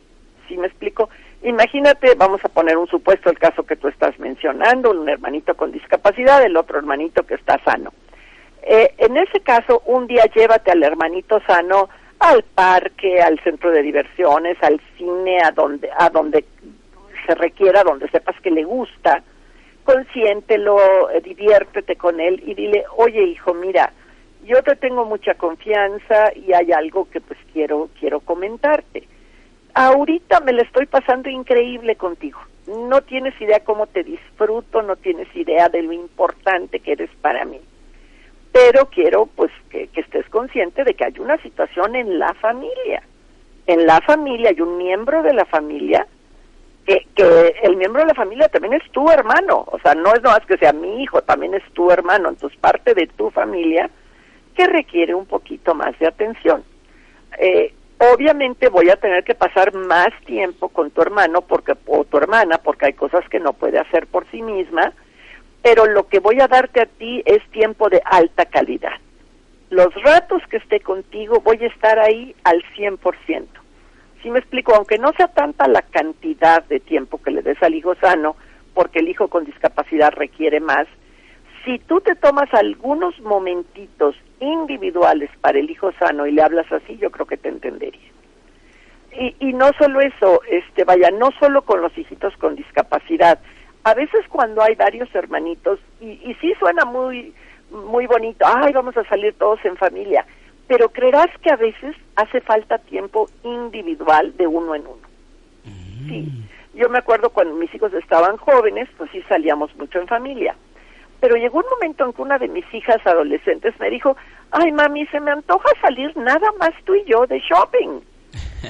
¿Sí 0.49 0.57
me 0.57 0.67
explico? 0.67 1.09
Imagínate, 1.43 2.15
vamos 2.17 2.45
a 2.45 2.49
poner 2.49 2.77
un 2.77 2.87
supuesto, 2.87 3.31
el 3.31 3.39
caso 3.39 3.63
que 3.63 3.77
tú 3.77 3.89
estás 3.89 4.19
mencionando, 4.19 4.91
un 4.91 5.09
hermanito 5.09 5.55
con 5.55 5.73
discapacidad, 5.73 6.43
el 6.45 6.57
otro 6.57 6.79
hermanito 6.79 7.23
que 7.23 7.35
está 7.35 7.59
sano. 7.65 7.93
Eh, 8.63 8.95
en 8.99 9.17
ese 9.17 9.41
caso, 9.41 9.83
un 9.87 10.07
día 10.07 10.25
llévate 10.35 10.71
al 10.71 10.83
hermanito 10.83 11.41
sano 11.47 11.89
al 12.21 12.43
parque, 12.43 13.21
al 13.21 13.41
centro 13.41 13.71
de 13.71 13.83
diversiones, 13.83 14.57
al 14.63 14.81
cine, 14.97 15.41
a 15.43 15.51
donde, 15.51 15.91
a 15.99 16.11
donde 16.11 16.45
se 17.27 17.35
requiera, 17.35 17.83
donde 17.83 18.09
sepas 18.11 18.41
que 18.41 18.51
le 18.51 18.65
gusta, 18.65 19.23
consiéntelo, 19.85 21.11
eh, 21.11 21.21
diviértete 21.21 21.97
con 21.97 22.21
él 22.21 22.43
y 22.47 22.55
dile, 22.55 22.85
oye 22.97 23.23
hijo, 23.25 23.55
mira, 23.55 23.93
yo 24.45 24.63
te 24.63 24.77
tengo 24.77 25.05
mucha 25.05 25.35
confianza 25.35 26.33
y 26.35 26.53
hay 26.53 26.73
algo 26.73 27.09
que 27.11 27.21
pues 27.21 27.39
quiero, 27.53 27.89
quiero 27.99 28.21
comentarte 28.21 29.07
ahorita 29.75 30.41
me 30.41 30.53
la 30.53 30.63
estoy 30.63 30.87
pasando 30.87 31.29
increíble 31.29 31.97
contigo. 31.97 32.41
No 32.89 33.01
tienes 33.03 33.39
idea 33.41 33.61
cómo 33.65 33.87
te 33.87 34.05
disfruto, 34.05 34.83
no 34.83 34.97
tienes 34.97 35.35
idea 35.35 35.69
de 35.69 35.83
lo 35.83 35.93
importante 35.93 36.81
que 36.81 36.93
eres 36.93 37.11
para 37.21 37.45
mí. 37.45 37.61
Pero 38.53 38.87
quiero 38.87 39.27
pues 39.27 39.51
que, 39.71 39.89
estés 39.95 40.29
consciente 40.29 40.85
de 40.85 40.95
que 40.95 41.05
hay 41.05 41.15
una 41.19 41.41
situación 41.43 41.95
en 41.97 42.19
la 42.19 42.35
familia. 42.35 43.03
En 43.67 43.87
la 43.87 44.01
familia 44.01 44.51
hay 44.51 44.61
un 44.61 44.79
miembro 44.79 45.23
de 45.23 45.33
la 45.33 45.45
familia 45.45 46.07
que, 46.87 47.07
que 47.15 47.55
el 47.63 47.77
miembro 47.77 48.03
de 48.03 48.09
la 48.09 48.15
familia 48.15 48.49
también 48.49 48.75
es 48.75 48.91
tu 48.91 49.09
hermano. 49.11 49.65
O 49.71 49.79
sea, 49.81 49.95
no 49.95 50.13
es 50.13 50.23
más 50.23 50.41
que 50.47 50.59
sea 50.59 50.73
mi 50.73 51.03
hijo, 51.03 51.23
también 51.23 51.55
es 51.55 51.63
tu 51.73 51.91
hermano. 51.91 52.31
Entonces 52.31 52.59
parte 52.59 52.95
de 52.95 53.07
tu 53.07 53.31
familia 53.31 53.89
que 54.57 54.67
requiere 54.67 55.15
un 55.15 55.27
poquito 55.27 55.75
más 55.75 55.97
de 55.99 56.09
atención. 56.09 56.65
Eh, 57.39 57.73
Obviamente 58.03 58.71
voy 58.71 58.89
a 58.89 58.97
tener 58.97 59.25
que 59.25 59.35
pasar 59.35 59.75
más 59.75 60.09
tiempo 60.25 60.71
con 60.71 60.91
tu 60.91 61.03
hermano 61.03 61.43
porque 61.43 61.75
o 61.87 62.05
tu 62.05 62.17
hermana 62.17 62.57
porque 62.57 62.87
hay 62.87 62.93
cosas 62.95 63.29
que 63.29 63.39
no 63.39 63.53
puede 63.53 63.79
hacer 63.79 64.07
por 64.07 64.27
sí 64.31 64.41
misma, 64.41 64.95
pero 65.63 65.87
lo 65.87 66.09
que 66.09 66.21
voy 66.21 66.41
a 66.41 66.49
darte 66.49 66.81
a 66.81 66.87
ti 66.87 67.23
es 67.27 67.43
tiempo 67.51 67.89
de 67.89 68.01
alta 68.05 68.47
calidad. 68.47 68.99
Los 69.69 69.95
ratos 70.03 70.43
que 70.51 70.57
esté 70.57 70.81
contigo 70.81 71.41
voy 71.41 71.59
a 71.63 71.69
estar 71.69 71.99
ahí 71.99 72.35
al 72.45 72.63
100%. 72.77 73.47
Si 74.23 74.31
me 74.31 74.39
explico, 74.39 74.75
aunque 74.75 74.99
no 74.99 75.13
sea 75.13 75.29
tanta 75.29 75.69
la 75.69 75.83
cantidad 75.83 76.65
de 76.65 76.81
tiempo 76.81 77.23
que 77.23 77.31
le 77.31 77.43
des 77.43 77.63
al 77.63 77.75
hijo 77.75 77.95
sano, 77.97 78.37
porque 78.75 78.99
el 78.99 79.09
hijo 79.09 79.29
con 79.29 79.45
discapacidad 79.45 80.13
requiere 80.13 80.61
más, 80.61 80.87
si 81.65 81.79
tú 81.79 82.01
te 82.01 82.15
tomas 82.15 82.53
algunos 82.55 83.19
momentitos 83.21 84.17
individuales 84.41 85.31
para 85.41 85.59
el 85.59 85.71
hijo 85.71 85.93
sano 85.99 86.27
y 86.27 86.33
le 86.33 86.43
hablas 86.43 86.71
así, 86.73 86.97
yo 86.97 87.11
creo 87.11 87.27
que 87.27 87.37
te 87.37 87.49
entendería. 87.49 88.11
Y, 89.13 89.35
y 89.41 89.53
no 89.53 89.71
solo 89.79 90.01
eso, 90.01 90.41
este, 90.51 90.85
vaya, 90.85 91.11
no 91.11 91.31
solo 91.39 91.63
con 91.63 91.83
los 91.83 91.97
hijitos 91.97 92.35
con 92.37 92.57
discapacidad, 92.57 93.39
a 93.85 93.95
veces 93.95 94.27
cuando 94.29 94.63
hay 94.63 94.75
varios 94.75 95.13
hermanitos, 95.15 95.79
y, 96.01 96.07
y 96.07 96.35
sí 96.41 96.53
suena 96.59 96.85
muy, 96.85 97.35
muy 97.71 98.07
bonito, 98.07 98.45
ay, 98.47 98.73
vamos 98.73 98.97
a 98.97 99.05
salir 99.05 99.35
todos 99.35 99.65
en 99.65 99.77
familia, 99.77 100.27
pero 100.67 100.89
creerás 100.91 101.29
que 101.43 101.51
a 101.51 101.57
veces 101.57 101.97
hace 102.17 102.41
falta 102.41 102.79
tiempo 102.79 103.29
individual 103.43 104.37
de 104.37 104.47
uno 104.47 104.75
en 104.75 104.83
uno. 104.83 105.11
Sí, 106.09 106.23
mm. 106.23 106.79
yo 106.79 106.89
me 106.89 106.99
acuerdo 106.99 107.31
cuando 107.31 107.55
mis 107.55 107.75
hijos 107.75 107.93
estaban 107.95 108.37
jóvenes, 108.37 108.89
pues 108.97 109.11
sí 109.11 109.23
salíamos 109.29 109.75
mucho 109.77 110.01
en 110.01 110.07
familia 110.07 110.55
pero 111.21 111.37
llegó 111.37 111.59
un 111.59 111.67
momento 111.71 112.05
en 112.05 112.13
que 112.13 112.23
una 112.23 112.39
de 112.39 112.49
mis 112.49 112.65
hijas 112.73 113.07
adolescentes 113.07 113.79
me 113.79 113.91
dijo, 113.91 114.17
ay 114.51 114.73
mami, 114.73 115.07
se 115.07 115.21
me 115.21 115.31
antoja 115.31 115.69
salir 115.81 116.17
nada 116.17 116.51
más 116.59 116.71
tú 116.85 116.95
y 116.95 117.05
yo 117.05 117.27
de 117.27 117.39
shopping. 117.41 118.01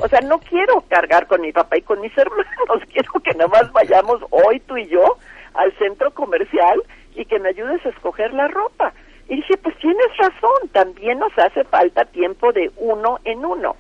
O 0.03 0.09
sea, 0.09 0.21
no 0.21 0.39
quiero 0.39 0.83
cargar 0.89 1.27
con 1.27 1.41
mi 1.41 1.53
papá 1.53 1.79
y 1.79 1.83
con 1.83 2.01
mis 2.01 2.17
hermanos, 2.17 2.83
quiero 2.93 3.13
que 3.25 3.35
nada 3.35 3.49
más 3.49 3.73
vayamos 3.73 4.23
hoy 4.31 4.61
tú 4.61 4.77
y 4.77 4.87
yo 4.87 5.19
al 5.55 5.77
centro 5.79 6.13
comercial 6.13 6.83
y 7.15 7.25
que 7.25 7.39
me 7.39 7.49
ayudes 7.49 7.85
a 7.85 7.91
escoger 7.91 8.33
la 8.33 8.49
ropa. 8.49 8.93
Y 9.29 9.37
dije, 9.37 9.57
pues 9.59 9.77
tienes 9.79 10.17
razón, 10.17 10.69
también 10.73 11.19
nos 11.19 11.37
hace 11.39 11.65
falta 11.65 12.05
tiempo 12.05 12.53
de 12.53 12.71
uno 12.77 13.19
en 13.25 13.45
uno. 13.45 13.77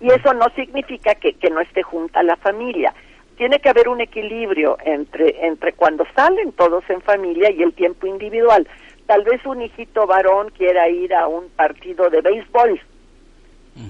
Y 0.00 0.10
eso 0.12 0.34
no 0.34 0.46
significa 0.54 1.14
que, 1.14 1.34
que 1.34 1.50
no 1.50 1.60
esté 1.60 1.82
junta 1.82 2.22
la 2.22 2.36
familia 2.36 2.94
tiene 3.36 3.58
que 3.58 3.68
haber 3.68 3.88
un 3.88 4.00
equilibrio 4.00 4.78
entre, 4.84 5.46
entre 5.46 5.74
cuando 5.74 6.06
salen 6.14 6.52
todos 6.52 6.88
en 6.88 7.00
familia 7.02 7.50
y 7.50 7.62
el 7.62 7.74
tiempo 7.74 8.06
individual. 8.06 8.66
Tal 9.06 9.22
vez 9.24 9.44
un 9.44 9.62
hijito 9.62 10.06
varón 10.06 10.50
quiera 10.56 10.88
ir 10.88 11.14
a 11.14 11.28
un 11.28 11.48
partido 11.50 12.10
de 12.10 12.22
béisbol 12.22 12.80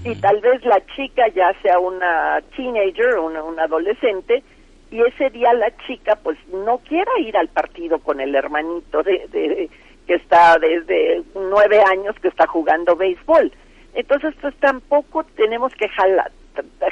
y 0.03 0.15
tal 0.15 0.39
vez 0.41 0.63
la 0.65 0.85
chica 0.95 1.27
ya 1.29 1.53
sea 1.61 1.79
una 1.79 2.41
teenager, 2.55 3.19
una, 3.19 3.43
una 3.43 3.63
adolescente, 3.63 4.43
y 4.91 5.01
ese 5.01 5.29
día 5.29 5.53
la 5.53 5.75
chica 5.85 6.17
pues 6.21 6.37
no 6.47 6.79
quiera 6.79 7.11
ir 7.19 7.35
al 7.37 7.49
partido 7.49 7.99
con 7.99 8.21
el 8.21 8.35
hermanito 8.35 9.03
de, 9.03 9.27
de 9.31 9.69
que 10.05 10.15
está 10.15 10.57
desde 10.59 11.23
nueve 11.35 11.81
años 11.91 12.15
que 12.21 12.29
está 12.29 12.47
jugando 12.47 12.95
béisbol. 12.95 13.51
Entonces 13.93 14.33
pues 14.39 14.55
tampoco 14.55 15.23
tenemos 15.35 15.73
que 15.73 15.89
jalar, 15.89 16.31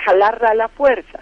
jalarla 0.05 0.49
a 0.49 0.55
la 0.55 0.67
fuerza 0.67 1.21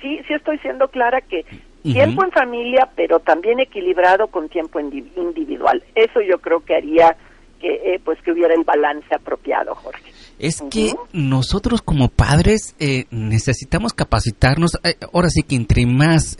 sí, 0.00 0.20
sí 0.26 0.34
estoy 0.34 0.58
siendo 0.58 0.88
clara 0.88 1.20
que 1.20 1.44
tiempo 1.82 2.24
en 2.24 2.30
familia, 2.30 2.88
pero 2.94 3.20
también 3.20 3.60
equilibrado 3.60 4.26
con 4.28 4.48
tiempo 4.48 4.80
individual. 4.80 5.82
Eso 5.94 6.20
yo 6.20 6.38
creo 6.38 6.60
que 6.60 6.76
haría 6.76 7.16
que 7.60 7.94
eh, 7.94 8.00
pues 8.04 8.18
que 8.22 8.32
hubiera 8.32 8.54
el 8.54 8.64
balance 8.64 9.14
apropiado, 9.14 9.74
Jorge. 9.74 10.10
Es 10.38 10.62
que 10.70 10.94
nosotros 11.12 11.82
como 11.82 12.08
padres 12.08 12.74
eh, 12.78 13.04
necesitamos 13.10 13.92
capacitarnos. 13.92 14.78
Eh, 14.84 14.94
ahora 15.12 15.28
sí 15.28 15.42
que 15.42 15.56
entre 15.56 15.86
más 15.86 16.36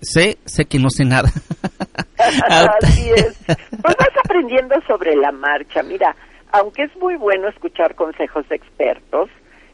sé, 0.00 0.38
sé 0.44 0.64
que 0.66 0.78
no 0.78 0.90
sé 0.90 1.04
nada. 1.04 1.28
Así 2.18 3.10
es. 3.10 3.36
Pues 3.46 3.96
vas 3.98 4.16
aprendiendo 4.24 4.76
sobre 4.86 5.16
la 5.16 5.32
marcha. 5.32 5.82
Mira, 5.82 6.14
aunque 6.52 6.84
es 6.84 6.96
muy 6.96 7.16
bueno 7.16 7.48
escuchar 7.48 7.94
consejos 7.94 8.48
de 8.48 8.56
expertos, 8.56 9.28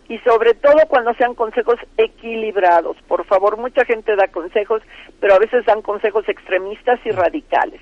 y 0.09 0.19
sobre 0.19 0.53
todo 0.53 0.77
cuando 0.89 1.15
sean 1.15 1.35
consejos 1.35 1.77
equilibrados. 1.97 2.99
Por 3.09 3.25
favor, 3.25 3.57
mucha 3.57 3.83
gente 3.87 4.15
da 4.15 4.29
consejos, 4.29 4.83
pero 5.21 5.35
a 5.35 5.39
veces 5.39 5.65
dan 5.65 5.81
consejos 5.81 6.29
extremistas 6.29 7.01
y 7.07 7.11
radicales. 7.13 7.81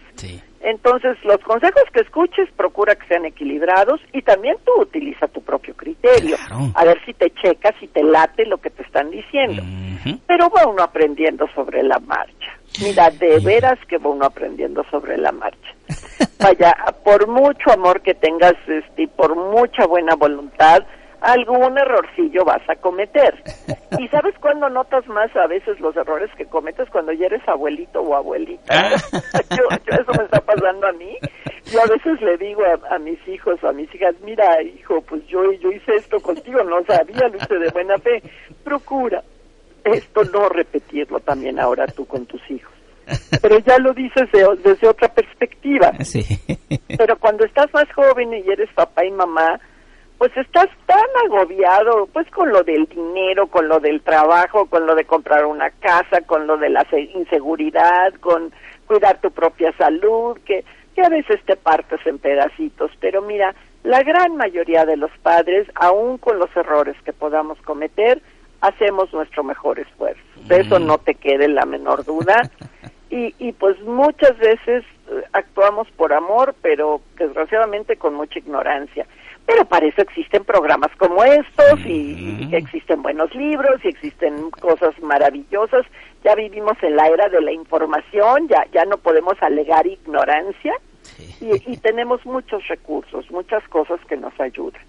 Entonces, 0.63 1.17
los 1.25 1.39
consejos 1.39 1.85
que 1.93 2.01
escuches, 2.01 2.49
procura 2.57 2.95
que 2.95 3.07
sean 3.07 3.25
equilibrados 3.25 4.01
y 4.13 4.21
también 4.23 4.57
tú 4.65 4.73
utiliza 4.81 5.27
tu 5.29 5.43
propio 5.43 5.75
criterio. 5.75 6.37
A 6.75 6.85
ver 6.85 7.01
si 7.07 7.15
te 7.15 7.31
checas, 7.31 7.75
si 7.81 7.89
te 7.89 8.03
late 8.03 8.45
lo 8.45 8.59
que 8.59 8.71
te 8.71 8.83
están 8.83 9.11
diciendo. 9.11 9.63
Pero 10.27 10.51
va 10.51 10.67
uno 10.67 10.83
aprendiendo 10.83 11.49
sobre 11.55 11.83
la 11.83 11.99
marcha. 12.01 12.59
Mira, 12.83 13.11
de 13.11 13.39
veras 13.41 13.79
que 13.89 13.99
va 13.99 14.11
uno 14.11 14.27
aprendiendo 14.27 14.85
sobre 14.91 15.17
la 15.17 15.33
marcha. 15.33 15.75
Vaya, 16.39 16.75
por 17.05 17.27
mucho 17.27 17.71
amor 17.73 18.03
que 18.03 18.15
tengas 18.15 18.55
este, 18.67 19.03
y 19.03 19.07
por 19.07 19.37
mucha 19.37 19.87
buena 19.87 20.15
voluntad, 20.15 20.85
algún 21.21 21.79
errorcillo 21.79 22.45
vas 22.45 22.63
a 22.69 22.77
cometer. 22.77 23.35
¿Y 23.99 24.09
sabes 24.09 24.35
cuándo 24.41 24.69
notas 24.69 25.07
más 25.09 25.35
a 25.37 25.47
veces 25.47 25.79
los 25.81 25.97
errores 25.97 26.31
que 26.37 26.47
cometes? 26.47 26.89
Cuando 26.91 27.13
ya 27.13 27.27
eres 27.27 27.47
abuelito 27.49 28.01
o 28.01 28.15
abuelita. 28.15 28.63
Ah. 28.69 28.97
yo, 29.57 29.65
eso 29.71 30.13
me 30.17 30.25
está 30.25 30.41
pasando 30.41 30.87
a 30.87 30.93
mí. 30.93 31.17
Yo 31.65 31.81
a 31.81 31.87
veces 31.87 32.21
le 32.21 32.37
digo 32.39 32.63
a, 32.91 32.99
mis 32.99 33.19
hijos 33.29 33.63
o 33.63 33.69
a 33.69 33.73
mis 33.73 33.95
hijas, 33.95 34.15
mira, 34.25 34.63
hijo, 34.63 35.01
pues 35.03 35.27
yo, 35.27 35.53
yo 35.53 35.71
hice 35.71 35.95
esto 35.95 36.19
contigo, 36.21 36.63
no 36.65 36.83
sabía, 36.85 37.29
lo 37.29 37.37
hice 37.37 37.55
de 37.59 37.71
buena 37.71 37.99
fe. 37.99 38.23
Procura 38.65 39.23
esto 39.85 40.25
no 40.25 40.49
repetirlo 40.49 41.21
también 41.21 41.59
ahora 41.59 41.87
tú 41.87 42.07
con 42.07 42.27
tus 42.27 42.41
hijos. 42.51 42.73
Pero 43.43 43.59
ya 43.59 43.79
lo 43.79 43.93
dices 43.93 44.29
desde 44.63 44.89
otra 44.89 45.09
perspectiva. 45.09 45.93
Sí. 46.05 46.23
Pero 46.97 47.19
cuando 47.19 47.45
estás 47.45 47.73
más 47.73 47.91
joven 47.93 48.33
y 48.35 48.51
eres 48.51 48.69
papá 48.75 49.05
y 49.05 49.11
mamá, 49.11 49.59
pues 50.21 50.37
estás 50.37 50.69
tan 50.85 51.09
agobiado, 51.25 52.07
pues 52.13 52.31
con 52.31 52.51
lo 52.51 52.63
del 52.63 52.85
dinero, 52.85 53.47
con 53.47 53.69
lo 53.69 53.81
del 53.81 54.03
trabajo, 54.03 54.67
con 54.67 54.87
lo 54.87 54.95
de 54.95 55.07
comprar 55.07 55.47
una 55.47 55.71
casa, 55.71 56.21
con 56.27 56.47
lo 56.47 56.59
de 56.59 56.69
la 56.69 56.87
inseguridad, 57.15 58.13
con, 58.21 58.53
cuidar 58.87 59.19
tu 59.23 59.31
propia 59.31 59.75
salud, 59.79 60.39
que, 60.45 60.63
que 60.95 61.01
a 61.01 61.09
veces 61.09 61.41
te 61.47 61.57
partes 61.57 62.01
en 62.05 62.19
pedacitos, 62.19 62.91
pero 63.01 63.23
mira, 63.23 63.55
la 63.83 64.03
gran 64.03 64.37
mayoría 64.37 64.85
de 64.85 64.99
los 64.99 65.11
padres, 65.23 65.67
aun 65.75 66.19
con 66.19 66.39
los 66.39 66.55
errores 66.55 66.97
que 67.03 67.15
podamos 67.15 67.59
cometer, 67.63 68.21
hacemos 68.61 69.11
nuestro 69.15 69.43
mejor 69.43 69.79
esfuerzo. 69.79 70.21
De 70.49 70.61
eso 70.61 70.79
mm. 70.79 70.87
no 70.87 70.99
te 70.99 71.15
quede 71.15 71.49
la 71.49 71.65
menor 71.65 72.05
duda. 72.05 72.43
Y, 73.13 73.35
y 73.41 73.51
pues 73.51 73.77
muchas 73.81 74.39
veces 74.39 74.85
eh, 75.11 75.25
actuamos 75.33 75.91
por 75.97 76.13
amor, 76.13 76.55
pero 76.63 77.01
desgraciadamente 77.19 77.97
con 77.97 78.15
mucha 78.15 78.39
ignorancia. 78.39 79.05
Pero 79.51 79.65
para 79.65 79.85
eso 79.85 80.01
existen 80.03 80.45
programas 80.45 80.93
como 80.97 81.25
estos 81.25 81.81
y, 81.85 82.49
existen 82.53 83.03
buenos 83.03 83.35
libros 83.35 83.85
y 83.85 83.89
existen 83.89 84.49
cosas 84.53 84.95
maravillosas. 85.03 85.85
Ya 86.23 86.37
vivimos 86.37 86.81
en 86.83 86.95
la 86.95 87.09
era 87.09 87.29
de 87.29 87.41
la 87.41 87.51
información, 87.51 88.47
ya, 88.47 88.65
ya 88.73 88.85
no 88.85 88.99
podemos 88.99 89.35
alegar 89.41 89.89
ignorancia. 89.89 90.73
Y, 91.41 91.77
tenemos 91.79 92.25
muchos 92.25 92.67
recursos, 92.69 93.29
muchas 93.33 93.67
cosas 93.69 93.99
que 94.07 94.17
nos 94.17 94.39
ayudan. 94.39 94.83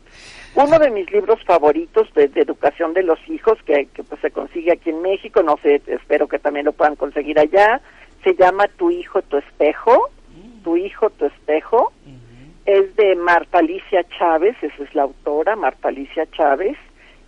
Uno 0.53 0.77
de 0.77 0.91
mis 0.91 1.11
libros 1.11 1.43
favoritos 1.43 2.13
de, 2.13 2.29
educación 2.35 2.93
de 2.93 3.01
los 3.01 3.17
hijos, 3.29 3.57
que, 3.65 3.87
pues, 4.07 4.21
se 4.21 4.29
consigue 4.29 4.73
aquí 4.73 4.91
en 4.91 5.01
México, 5.01 5.41
no 5.41 5.57
sé, 5.63 5.81
espero 5.87 6.27
que 6.27 6.37
también 6.37 6.67
lo 6.67 6.73
puedan 6.73 6.95
conseguir 6.95 7.39
allá, 7.39 7.81
se 8.23 8.35
llama 8.35 8.67
Tu 8.77 8.91
hijo, 8.91 9.23
tu 9.23 9.37
espejo, 9.37 10.09
Tu 10.63 10.77
hijo, 10.77 11.09
tu 11.09 11.25
espejo, 11.25 11.91
es 12.71 12.95
de 12.95 13.15
Marta 13.15 13.59
Alicia 13.59 14.03
Chávez, 14.17 14.55
esa 14.61 14.83
es 14.83 14.95
la 14.95 15.03
autora, 15.03 15.55
Marta 15.55 15.89
Alicia 15.89 16.25
Chávez, 16.31 16.77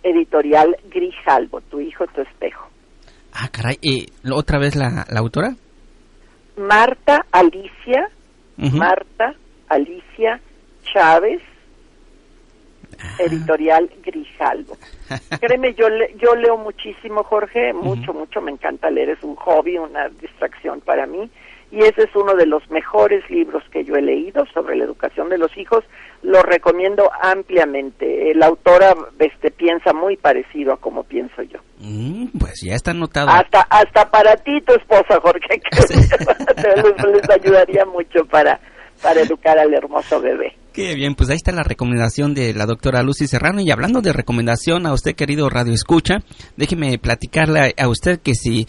editorial 0.02 0.76
Grijalbo, 0.90 1.60
Tu 1.62 1.80
hijo, 1.80 2.06
tu 2.08 2.22
espejo. 2.22 2.68
Ah, 3.32 3.48
caray, 3.50 3.76
¿y 3.82 4.06
otra 4.32 4.58
vez 4.58 4.76
la, 4.76 5.04
la 5.08 5.20
autora? 5.20 5.54
Marta 6.56 7.26
Alicia 7.32 8.08
Marta 8.56 9.34
Alicia 9.68 10.40
Chávez, 10.92 11.42
ah. 12.98 13.16
editorial 13.18 13.90
Grijalvo. 14.02 14.76
Créeme, 15.40 15.74
yo, 15.74 15.88
yo 16.16 16.34
leo 16.36 16.56
muchísimo, 16.56 17.24
Jorge, 17.24 17.72
mucho, 17.72 18.12
mucho, 18.12 18.40
me 18.40 18.52
encanta 18.52 18.90
leer, 18.90 19.10
es 19.10 19.22
un 19.22 19.34
hobby, 19.36 19.76
una 19.76 20.08
distracción 20.08 20.80
para 20.80 21.06
mí, 21.06 21.28
y 21.74 21.80
ese 21.80 22.02
es 22.02 22.14
uno 22.14 22.34
de 22.34 22.46
los 22.46 22.62
mejores 22.70 23.28
libros 23.28 23.64
que 23.72 23.82
yo 23.84 23.96
he 23.96 24.02
leído 24.02 24.44
sobre 24.54 24.76
la 24.76 24.84
educación 24.84 25.28
de 25.28 25.38
los 25.38 25.50
hijos, 25.58 25.82
lo 26.22 26.40
recomiendo 26.42 27.10
ampliamente. 27.20 28.32
La 28.36 28.46
autora 28.46 28.94
este, 29.18 29.50
piensa 29.50 29.92
muy 29.92 30.16
parecido 30.16 30.72
a 30.72 30.76
como 30.76 31.02
pienso 31.02 31.42
yo. 31.42 31.58
Mm, 31.80 32.26
pues 32.38 32.60
ya 32.64 32.76
está 32.76 32.92
anotado. 32.92 33.28
Hasta, 33.28 33.62
hasta 33.62 34.08
para 34.08 34.36
ti, 34.36 34.60
tu 34.60 34.72
esposa, 34.74 35.18
Jorge, 35.20 35.60
que 35.60 35.80
les, 37.12 37.30
ayudaría 37.30 37.84
mucho 37.86 38.24
para, 38.30 38.60
para 39.02 39.22
educar 39.22 39.58
al 39.58 39.74
hermoso 39.74 40.20
bebé. 40.20 40.54
Qué 40.72 40.94
bien, 40.94 41.16
pues 41.16 41.28
ahí 41.30 41.36
está 41.36 41.50
la 41.50 41.64
recomendación 41.64 42.34
de 42.34 42.54
la 42.54 42.66
doctora 42.66 43.02
Lucy 43.02 43.26
Serrano. 43.26 43.60
Y 43.60 43.72
hablando 43.72 44.00
de 44.00 44.12
recomendación 44.12 44.86
a 44.86 44.92
usted, 44.92 45.16
querido 45.16 45.48
Radio 45.48 45.72
Escucha, 45.72 46.18
déjeme 46.56 46.98
platicarle 46.98 47.74
a, 47.76 47.88
usted 47.88 48.20
que 48.20 48.34
si 48.34 48.66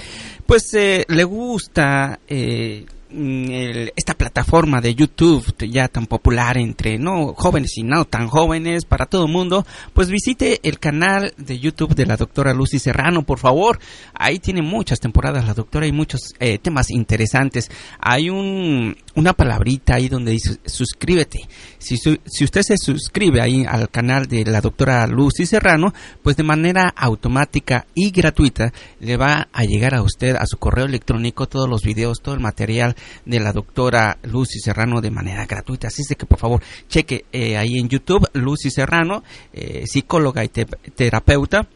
pues 0.47 0.73
eh, 0.73 1.05
le 1.07 1.23
gusta 1.23 2.19
eh, 2.27 2.85
Mm, 3.17 3.91
esta 3.95 4.13
plataforma 4.13 4.81
de 4.81 4.93
YouTube 4.93 5.45
ya 5.69 5.87
tan 5.87 6.05
popular 6.05 6.57
entre 6.57 6.97
no 6.97 7.33
jóvenes 7.33 7.77
y 7.77 7.83
no 7.83 8.03
tan 8.03 8.27
jóvenes 8.27 8.83
para 8.83 9.05
todo 9.05 9.27
el 9.27 9.31
mundo, 9.31 9.65
pues 9.93 10.09
visite 10.09 10.59
el 10.63 10.79
canal 10.79 11.33
de 11.37 11.57
YouTube 11.57 11.95
de 11.95 12.05
la 12.05 12.17
doctora 12.17 12.53
Lucy 12.53 12.77
Serrano, 12.77 13.23
por 13.23 13.39
favor. 13.39 13.79
Ahí 14.13 14.39
tiene 14.39 14.61
muchas 14.61 14.99
temporadas 14.99 15.45
la 15.45 15.53
doctora 15.53 15.87
y 15.87 15.93
muchos 15.93 16.33
eh, 16.41 16.57
temas 16.57 16.91
interesantes. 16.91 17.71
Hay 18.01 18.29
un, 18.29 18.97
una 19.15 19.33
palabrita 19.33 19.95
ahí 19.95 20.07
donde 20.07 20.31
dice 20.31 20.59
suscríbete. 20.65 21.41
Si, 21.77 21.97
si 21.97 22.43
usted 22.43 22.61
se 22.61 22.77
suscribe 22.77 23.41
ahí 23.41 23.65
al 23.67 23.89
canal 23.89 24.27
de 24.27 24.45
la 24.45 24.61
doctora 24.61 25.07
Lucy 25.07 25.45
Serrano, 25.45 25.93
pues 26.21 26.35
de 26.37 26.43
manera 26.43 26.93
automática 26.95 27.85
y 27.93 28.11
gratuita 28.11 28.73
le 28.99 29.17
va 29.17 29.47
a 29.51 29.63
llegar 29.63 29.95
a 29.95 30.01
usted 30.01 30.35
a 30.35 30.45
su 30.45 30.57
correo 30.57 30.85
electrónico 30.85 31.47
todos 31.47 31.69
los 31.69 31.81
videos, 31.81 32.21
todo 32.21 32.35
el 32.35 32.41
material 32.41 32.95
de 33.25 33.39
la 33.39 33.53
doctora 33.53 34.17
Lucy 34.23 34.59
Serrano 34.59 35.01
de 35.01 35.11
manera 35.11 35.45
gratuita. 35.45 35.87
Así 35.87 36.01
es 36.01 36.15
que 36.17 36.25
por 36.25 36.39
favor 36.39 36.61
cheque 36.87 37.25
eh, 37.31 37.57
ahí 37.57 37.79
en 37.79 37.89
YouTube 37.89 38.27
Lucy 38.33 38.69
Serrano, 38.69 39.23
eh, 39.53 39.83
psicóloga 39.85 40.43
y 40.43 40.49
terapeuta 40.49 41.67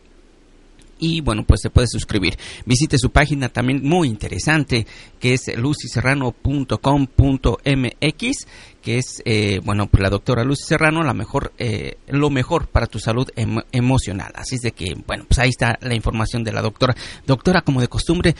y 0.99 1.21
bueno, 1.21 1.45
pues 1.45 1.61
se 1.61 1.69
puede 1.69 1.87
suscribir. 1.87 2.37
Visite 2.65 2.97
su 2.97 3.09
página 3.09 3.47
también 3.49 3.81
muy 3.83 4.09
interesante 4.09 4.85
que 5.19 5.33
es 5.33 5.57
lucyserrano.com.mx 5.57 8.47
que 8.89 8.97
es 8.97 9.21
eh, 9.23 9.61
bueno 9.63 9.85
pues 9.85 10.01
la 10.01 10.09
doctora 10.09 10.43
Lucy 10.43 10.63
Serrano 10.63 11.03
la 11.03 11.13
mejor 11.13 11.53
eh, 11.59 11.97
lo 12.07 12.31
mejor 12.31 12.69
para 12.69 12.87
tu 12.87 12.97
salud 12.97 13.29
emocional 13.71 14.31
así 14.33 14.55
es 14.55 14.61
de 14.61 14.71
que 14.71 14.95
bueno 15.05 15.25
pues 15.27 15.37
ahí 15.37 15.49
está 15.49 15.77
la 15.81 15.93
información 15.93 16.43
de 16.43 16.51
la 16.51 16.63
doctora 16.63 16.95
doctora 17.27 17.61
como 17.61 17.81
de 17.81 17.87
costumbre 17.87 18.35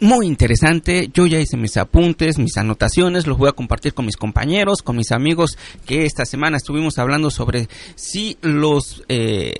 muy 0.00 0.26
interesante. 0.26 1.10
Yo 1.14 1.26
ya 1.26 1.38
hice 1.38 1.56
mis 1.56 1.76
apuntes, 1.76 2.40
mis 2.40 2.56
anotaciones, 2.56 3.28
los 3.28 3.38
voy 3.38 3.48
a 3.48 3.52
compartir 3.52 3.94
con 3.94 4.04
mis 4.04 4.16
compañeros, 4.16 4.82
con 4.82 4.96
mis 4.96 5.12
amigos, 5.12 5.56
que 5.86 6.04
esta 6.04 6.24
semana 6.24 6.56
estuvimos 6.56 6.98
hablando 6.98 7.30
sobre 7.30 7.68
si 7.94 8.36
los, 8.42 9.04
eh, 9.08 9.54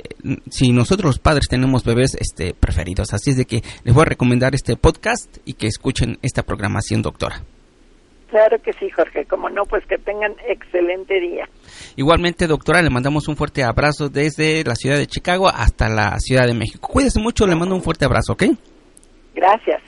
si 0.51 0.73
nosotros 0.73 1.11
los 1.11 1.19
padres 1.21 1.47
tenemos 1.49 1.85
bebés 1.85 2.17
este, 2.19 2.55
preferidos. 2.55 3.15
Así 3.15 3.31
es 3.31 3.37
de 3.37 3.45
que 3.45 3.63
les 3.85 3.95
voy 3.95 4.03
a 4.03 4.07
recomendar 4.07 4.57
este 4.57 4.77
podcast 4.77 5.37
y 5.45 5.53
que 5.53 5.69
escuchen 5.69 6.19
esta 6.23 6.43
programación, 6.43 7.03
doctora. 7.03 7.45
Claro 8.29 8.59
que 8.61 8.73
sí, 8.73 8.91
Jorge. 8.91 9.25
Como 9.27 9.49
no, 9.49 9.63
pues 9.65 9.85
que 9.87 9.99
tengan 9.99 10.35
excelente 10.49 11.21
día. 11.21 11.49
Igualmente, 11.97 12.47
doctora, 12.47 12.83
le 12.83 12.91
mandamos 12.91 13.29
un 13.29 13.37
fuerte 13.37 13.63
abrazo 13.63 14.09
desde 14.09 14.65
la 14.65 14.75
ciudad 14.75 14.97
de 14.97 15.07
Chicago 15.07 15.49
hasta 15.49 15.89
la 15.89 16.19
ciudad 16.19 16.47
de 16.47 16.55
México. 16.55 16.89
Cuídese 16.89 17.21
mucho, 17.21 17.47
le 17.47 17.55
mando 17.55 17.75
un 17.75 17.83
fuerte 17.83 18.05
abrazo, 18.05 18.33
¿ok? 18.33 18.45
Gracias. 19.37 19.83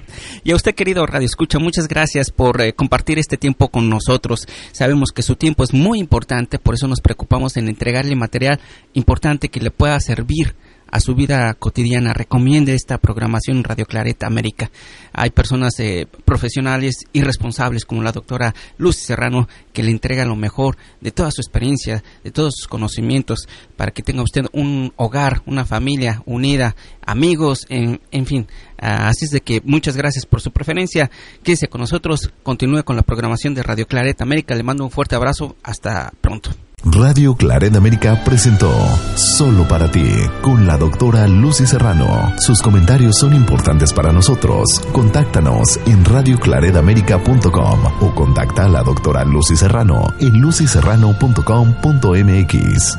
Y 0.44 0.53
a 0.53 0.57
usted, 0.57 0.74
querido 0.74 1.07
Radio 1.07 1.24
Escucha, 1.24 1.59
muchas 1.59 1.88
gracias 1.88 2.31
por 2.31 2.61
eh, 2.61 2.74
compartir 2.74 3.18
este 3.18 3.38
tiempo 3.38 3.68
con 3.68 3.88
nosotros. 3.88 4.46
Sabemos 4.72 5.11
que 5.11 5.22
su 5.22 5.37
tiempo 5.37 5.64
es 5.64 5.72
muy 5.72 5.98
importante, 6.01 6.59
por 6.59 6.74
eso 6.74 6.87
nos 6.87 7.01
preocupamos 7.01 7.57
en 7.57 7.68
entregarle 7.68 8.14
material 8.14 8.61
importante 8.92 9.48
que 9.48 9.61
le 9.61 9.70
pueda 9.70 9.98
servir 10.01 10.55
a 10.90 11.01
su 11.01 11.14
vida 11.14 11.55
cotidiana. 11.55 12.12
Recomiende 12.12 12.74
esta 12.74 12.98
programación 12.98 13.64
Radio 13.64 13.87
Clareta 13.87 14.27
América. 14.27 14.70
Hay 15.12 15.31
personas 15.31 15.79
eh, 15.79 16.07
profesionales 16.24 16.96
y 17.12 17.22
responsables 17.22 17.85
como 17.85 18.03
la 18.03 18.12
doctora 18.12 18.55
Lucy 18.77 19.07
Serrano 19.07 19.48
que 19.72 19.83
le 19.83 19.90
entrega 19.90 20.24
lo 20.24 20.37
mejor 20.37 20.77
de 21.01 21.11
toda 21.11 21.31
su 21.31 21.40
experiencia, 21.40 22.03
de 22.24 22.31
todos 22.31 22.55
sus 22.57 22.68
conocimientos 22.68 23.48
para 23.77 23.90
que 23.90 24.03
tenga 24.03 24.22
usted 24.22 24.46
un 24.53 24.92
hogar, 24.96 25.42
una 25.46 25.64
familia 25.64 26.22
unida, 26.27 26.74
amigos, 27.09 27.66
en, 27.68 28.01
en 28.11 28.27
fin. 28.27 28.47
Ah, 28.81 29.09
así 29.09 29.25
es 29.25 29.31
de 29.31 29.40
que 29.40 29.61
muchas 29.64 29.97
gracias 29.97 30.27
por 30.27 30.40
su 30.40 30.51
preferencia. 30.51 31.11
Quédese 31.42 31.68
con 31.68 31.81
nosotros, 31.81 32.33
continúe 32.42 32.85
con 32.85 32.97
la 32.97 33.03
programación 33.03 33.55
de 33.55 33.62
Radio 33.62 33.87
Clareta 33.87 34.25
América. 34.25 34.55
Le 34.55 34.62
mando 34.62 34.85
un 34.85 34.90
fuerte 34.90 35.16
abrazo. 35.16 35.57
Hasta 35.62 36.12
pronto. 36.21 36.51
Radio 36.85 37.35
Claret 37.35 37.75
América 37.75 38.23
presentó 38.25 38.71
Solo 39.16 39.66
para 39.66 39.90
ti 39.90 40.07
con 40.42 40.64
la 40.66 40.77
doctora 40.77 41.27
Lucy 41.27 41.66
Serrano. 41.66 42.33
Sus 42.38 42.62
comentarios 42.62 43.18
son 43.18 43.35
importantes 43.35 43.92
para 43.92 44.12
nosotros. 44.12 44.81
Contáctanos 44.92 45.81
en 45.87 46.05
radioclaredamerica.com 46.05 47.85
o 48.01 48.14
contacta 48.14 48.66
a 48.66 48.68
la 48.68 48.85
doctora 48.85 49.25
Lucy 49.25 49.57
Serrano 49.57 50.14
en 50.21 50.40
lucyserrano.com.mx. 50.40 52.99